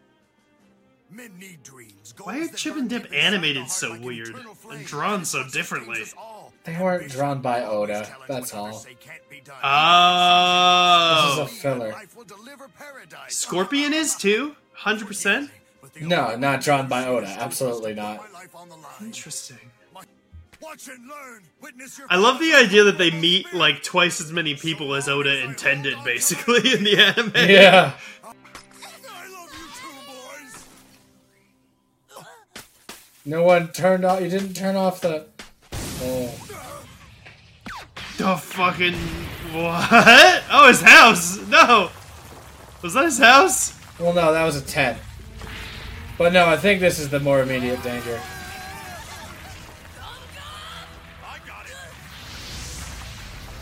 Men 1.14 1.32
need 1.38 1.62
dreams. 1.64 2.14
Why 2.22 2.40
are 2.40 2.48
Chip 2.48 2.76
and 2.76 2.90
Dip 2.90 3.04
deep 3.04 3.12
inside 3.12 3.22
the 3.22 3.26
animated 3.26 3.70
so 3.70 3.90
like 3.92 4.02
weird 4.02 4.30
eternal 4.30 4.56
and 4.72 4.86
drawn 4.86 5.26
so 5.26 5.44
differently? 5.48 6.00
sustains 6.00 6.14
us 6.14 6.16
all. 6.18 6.54
They 6.64 6.78
weren't 6.80 7.10
drawn 7.12 7.42
by 7.42 7.64
Oda. 7.64 8.08
That's 8.28 8.54
all. 8.54 8.74
say 8.74 8.96
can't 9.00 9.30
be 9.30 9.42
done. 9.42 9.56
Oh. 9.64 11.44
This 11.44 11.52
is 11.52 11.58
a 11.58 11.62
filler. 11.62 11.92
Life 11.92 12.16
will 12.16 12.24
deliver 12.24 12.68
paradise. 12.70 13.36
Scorpion 13.36 13.94
is 13.94 14.16
too? 14.16 14.56
100%? 14.80 15.50
No, 16.02 16.36
not 16.36 16.62
drawn 16.62 16.88
by 16.88 17.06
Oda. 17.06 17.28
Absolutely 17.28 17.94
not. 17.94 18.18
my 18.18 18.40
life 18.40 18.56
on 18.56 18.70
the 18.70 18.76
line. 18.76 18.86
Interesting. 19.02 19.58
Watch 20.62 20.88
and 20.88 21.10
learn. 21.10 21.44
Witness 21.62 21.98
your 21.98 22.08
I 22.10 22.16
love 22.16 22.40
the 22.40 22.54
idea 22.54 22.86
that 22.86 22.98
they 22.98 23.12
meet 23.12 23.54
like 23.54 23.84
twice 23.84 24.22
as 24.22 24.32
many 24.32 24.56
people 24.56 24.94
as 24.96 25.10
Oda 25.10 25.44
intended, 25.44 25.98
basically, 26.06 26.74
in 26.74 26.86
the 26.86 26.98
anime. 26.98 27.50
Yeah. 27.50 27.94
No 33.26 33.44
one 33.44 33.70
turned 33.70 34.04
off. 34.04 34.22
You 34.22 34.30
didn't 34.30 34.54
turn 34.54 34.76
off 34.76 35.02
the. 35.02 35.26
Oh. 36.02 36.54
The 38.18 38.36
fucking 38.38 38.94
what? 39.54 40.44
Oh, 40.52 40.68
his 40.68 40.82
house. 40.82 41.38
No, 41.48 41.90
was 42.82 42.94
that 42.94 43.06
his 43.06 43.18
house? 43.18 43.80
Well, 44.00 44.14
no, 44.14 44.32
that 44.34 44.44
was 44.44 44.56
a 44.56 44.62
10. 44.62 44.98
But 46.18 46.34
no, 46.34 46.46
I 46.48 46.58
think 46.58 46.80
this 46.80 47.00
is 47.00 47.10
the 47.10 47.20
more 47.20 47.42
immediate 47.42 47.82
danger. 47.82 48.20
I 51.24 51.38
got 51.46 51.66
it. 51.66 51.76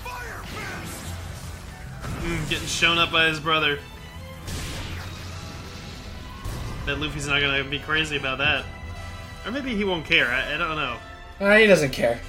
Fire. 0.03 0.41
Mm, 2.21 2.49
getting 2.49 2.67
shown 2.67 2.97
up 2.97 3.11
by 3.11 3.27
his 3.27 3.39
brother. 3.39 3.79
Bet 6.85 6.99
Luffy's 6.99 7.27
not 7.27 7.39
gonna 7.41 7.63
be 7.63 7.79
crazy 7.79 8.17
about 8.17 8.39
that, 8.39 8.65
or 9.45 9.51
maybe 9.51 9.75
he 9.75 9.83
won't 9.83 10.05
care. 10.05 10.27
I, 10.27 10.55
I 10.55 10.57
don't 10.57 10.75
know. 10.75 10.97
Uh, 11.39 11.57
he 11.57 11.65
doesn't 11.67 11.91
care. 11.91 12.19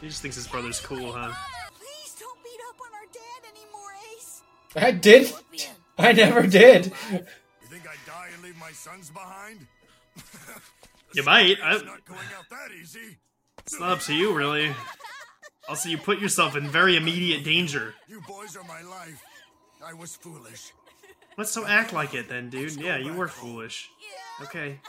He 0.00 0.08
just 0.08 0.20
thinks 0.20 0.36
his 0.36 0.46
brother's 0.46 0.80
cool, 0.80 1.12
huh? 1.12 1.32
Please 1.78 2.14
don't 2.20 2.42
beat 2.42 2.60
up 2.68 2.76
on 2.80 2.92
our 2.94 3.06
dad 3.12 3.48
anymore, 3.50 3.92
Ace. 4.14 4.42
I 4.76 4.90
did. 4.90 5.32
I 5.98 6.12
never 6.12 6.46
did. 6.46 6.86
You 7.10 7.20
think 7.70 7.88
I'd 7.88 8.06
die 8.06 8.28
and 8.34 8.42
leave 8.42 8.56
my 8.58 8.72
sons 8.72 9.10
behind? 9.10 9.66
You 11.14 11.22
might. 11.22 11.56
I'm 11.62 11.86
not 11.86 12.04
going 12.04 12.18
out 12.36 12.50
that 12.50 12.70
easy. 12.78 13.16
it's 13.60 13.78
not 13.78 13.90
up 13.92 14.00
to 14.00 14.14
you, 14.14 14.34
really. 14.34 14.72
Also, 15.68 15.88
you 15.88 15.96
put 15.96 16.18
yourself 16.18 16.56
in 16.56 16.68
very 16.68 16.96
immediate 16.96 17.44
danger. 17.44 17.94
You 18.08 18.20
boys 18.28 18.56
are 18.56 18.64
my 18.64 18.82
life. 18.82 19.22
I 19.84 19.94
was 19.94 20.16
foolish. 20.16 20.72
Let's 21.36 21.50
so 21.50 21.66
act 21.66 21.92
like 21.92 22.14
it 22.14 22.28
then, 22.28 22.48
dude. 22.50 22.76
Yeah, 22.76 22.96
you 22.96 23.12
were 23.12 23.28
foolish. 23.28 23.88
Okay. 24.42 24.80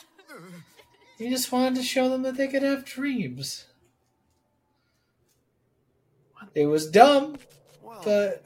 He 1.17 1.29
just 1.29 1.51
wanted 1.51 1.75
to 1.75 1.83
show 1.83 2.09
them 2.09 2.23
that 2.23 2.35
they 2.37 2.47
could 2.47 2.63
have 2.63 2.85
dreams. 2.85 3.65
It 6.53 6.67
was 6.67 6.89
dumb, 6.89 7.37
but 8.03 8.43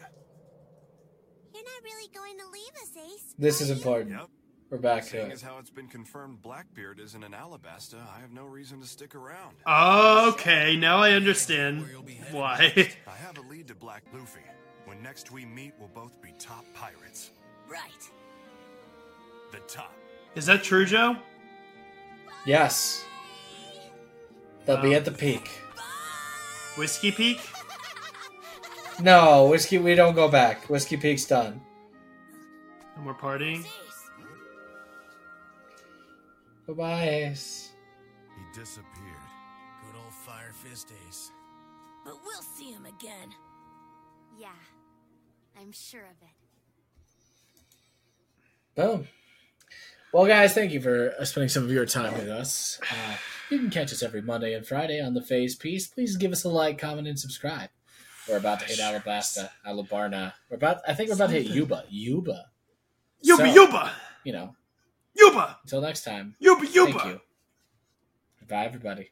You're 1.53 1.63
not 1.63 1.83
really 1.83 2.09
going 2.13 2.38
to 2.38 2.45
leave 2.51 2.71
us, 2.81 2.95
Ace. 2.97 3.33
this 3.38 3.62
is 3.62 3.69
important. 3.69 4.12
Yep. 4.12 4.29
We're 4.69 4.77
back 4.77 5.05
to 5.07 5.25
it. 5.25 5.31
as 5.31 5.41
how 5.41 5.57
it's 5.57 5.71
been 5.71 5.88
confirmed 5.88 6.41
Blackbeard 6.43 6.99
isn't 6.99 7.23
in 7.23 7.31
Alabasta, 7.31 7.95
I 8.15 8.19
have 8.21 8.31
no 8.31 8.45
reason 8.45 8.79
to 8.81 8.88
stick 8.88 9.15
around. 9.15 9.55
Okay, 9.67 10.75
now 10.75 10.97
I 10.99 11.13
understand 11.13 11.85
why. 12.31 12.71
I 13.07 13.12
have 13.25 13.38
a 13.39 13.41
lead 13.41 13.67
to 13.69 13.75
Black 13.75 14.03
Luffy. 14.13 14.41
When 14.85 15.01
next 15.01 15.31
we 15.31 15.43
meet, 15.45 15.73
we'll 15.79 15.89
both 15.89 16.21
be 16.21 16.33
top 16.38 16.65
pirates. 16.75 17.31
Right. 17.69 18.10
The 19.51 19.60
top. 19.67 19.93
Is 20.36 20.45
that 20.47 20.63
true, 20.63 20.86
Joe? 20.86 21.15
Yes. 22.45 23.05
They'll 24.65 24.82
be 24.82 24.95
at 24.95 25.05
the 25.05 25.12
um, 25.12 25.17
peak. 25.17 25.49
Whiskey 26.77 27.12
Peak? 27.12 27.39
No, 29.01 29.47
Whiskey, 29.47 29.77
we 29.77 29.95
don't 29.95 30.13
go 30.13 30.27
back. 30.27 30.69
Whiskey 30.69 30.97
Peak's 30.97 31.25
done. 31.25 31.62
And 32.95 33.05
we're 33.05 33.13
partying? 33.13 33.65
Bye 36.67 36.73
bye, 36.73 37.10
Ace. 37.10 37.71
He 38.36 38.60
disappeared. 38.60 38.86
Good 39.82 39.97
old 39.97 40.13
Fire 40.13 40.51
Fist 40.63 40.91
Ace. 41.08 41.32
But 42.05 42.15
we'll 42.23 42.41
see 42.41 42.71
him 42.71 42.86
again. 42.86 43.29
Yeah, 44.38 44.49
I'm 45.60 45.71
sure 45.71 46.01
of 46.01 46.21
it. 46.21 46.38
Boom. 48.79 49.09
Well, 50.13 50.25
guys, 50.25 50.53
thank 50.53 50.71
you 50.71 50.79
for 50.79 51.13
uh, 51.19 51.25
spending 51.25 51.49
some 51.49 51.65
of 51.65 51.71
your 51.71 51.85
time 51.85 52.13
with 52.13 52.29
us. 52.29 52.79
Uh, 52.89 53.17
you 53.49 53.59
can 53.59 53.69
catch 53.69 53.91
us 53.91 54.01
every 54.01 54.21
Monday 54.21 54.53
and 54.53 54.65
Friday 54.65 55.01
on 55.01 55.13
the 55.13 55.21
Phase 55.21 55.53
Piece. 55.57 55.87
Please 55.87 56.15
give 56.15 56.31
us 56.31 56.45
a 56.45 56.49
like, 56.49 56.77
comment, 56.77 57.05
and 57.05 57.19
subscribe. 57.19 57.71
We're 58.25 58.37
about 58.37 58.61
to 58.61 58.65
hit 58.67 58.79
Alabasta, 58.79 59.49
Alubarna. 59.67 60.31
We're 60.49 60.55
about. 60.55 60.79
I 60.87 60.93
think 60.93 61.09
we're 61.09 61.15
about 61.15 61.31
to 61.31 61.41
hit 61.41 61.47
Yuba. 61.47 61.83
Yuba. 61.89 62.45
Yuba 63.21 63.47
So, 63.47 63.53
Yuba! 63.53 63.91
You 64.23 64.31
know. 64.31 64.55
Yuba! 65.13 65.57
Until 65.63 65.81
next 65.81 66.05
time. 66.05 66.35
Yuba 66.39 66.65
Yuba! 66.65 66.91
Thank 66.93 67.05
you. 67.05 67.21
Bye, 68.47 68.63
everybody. 68.63 69.09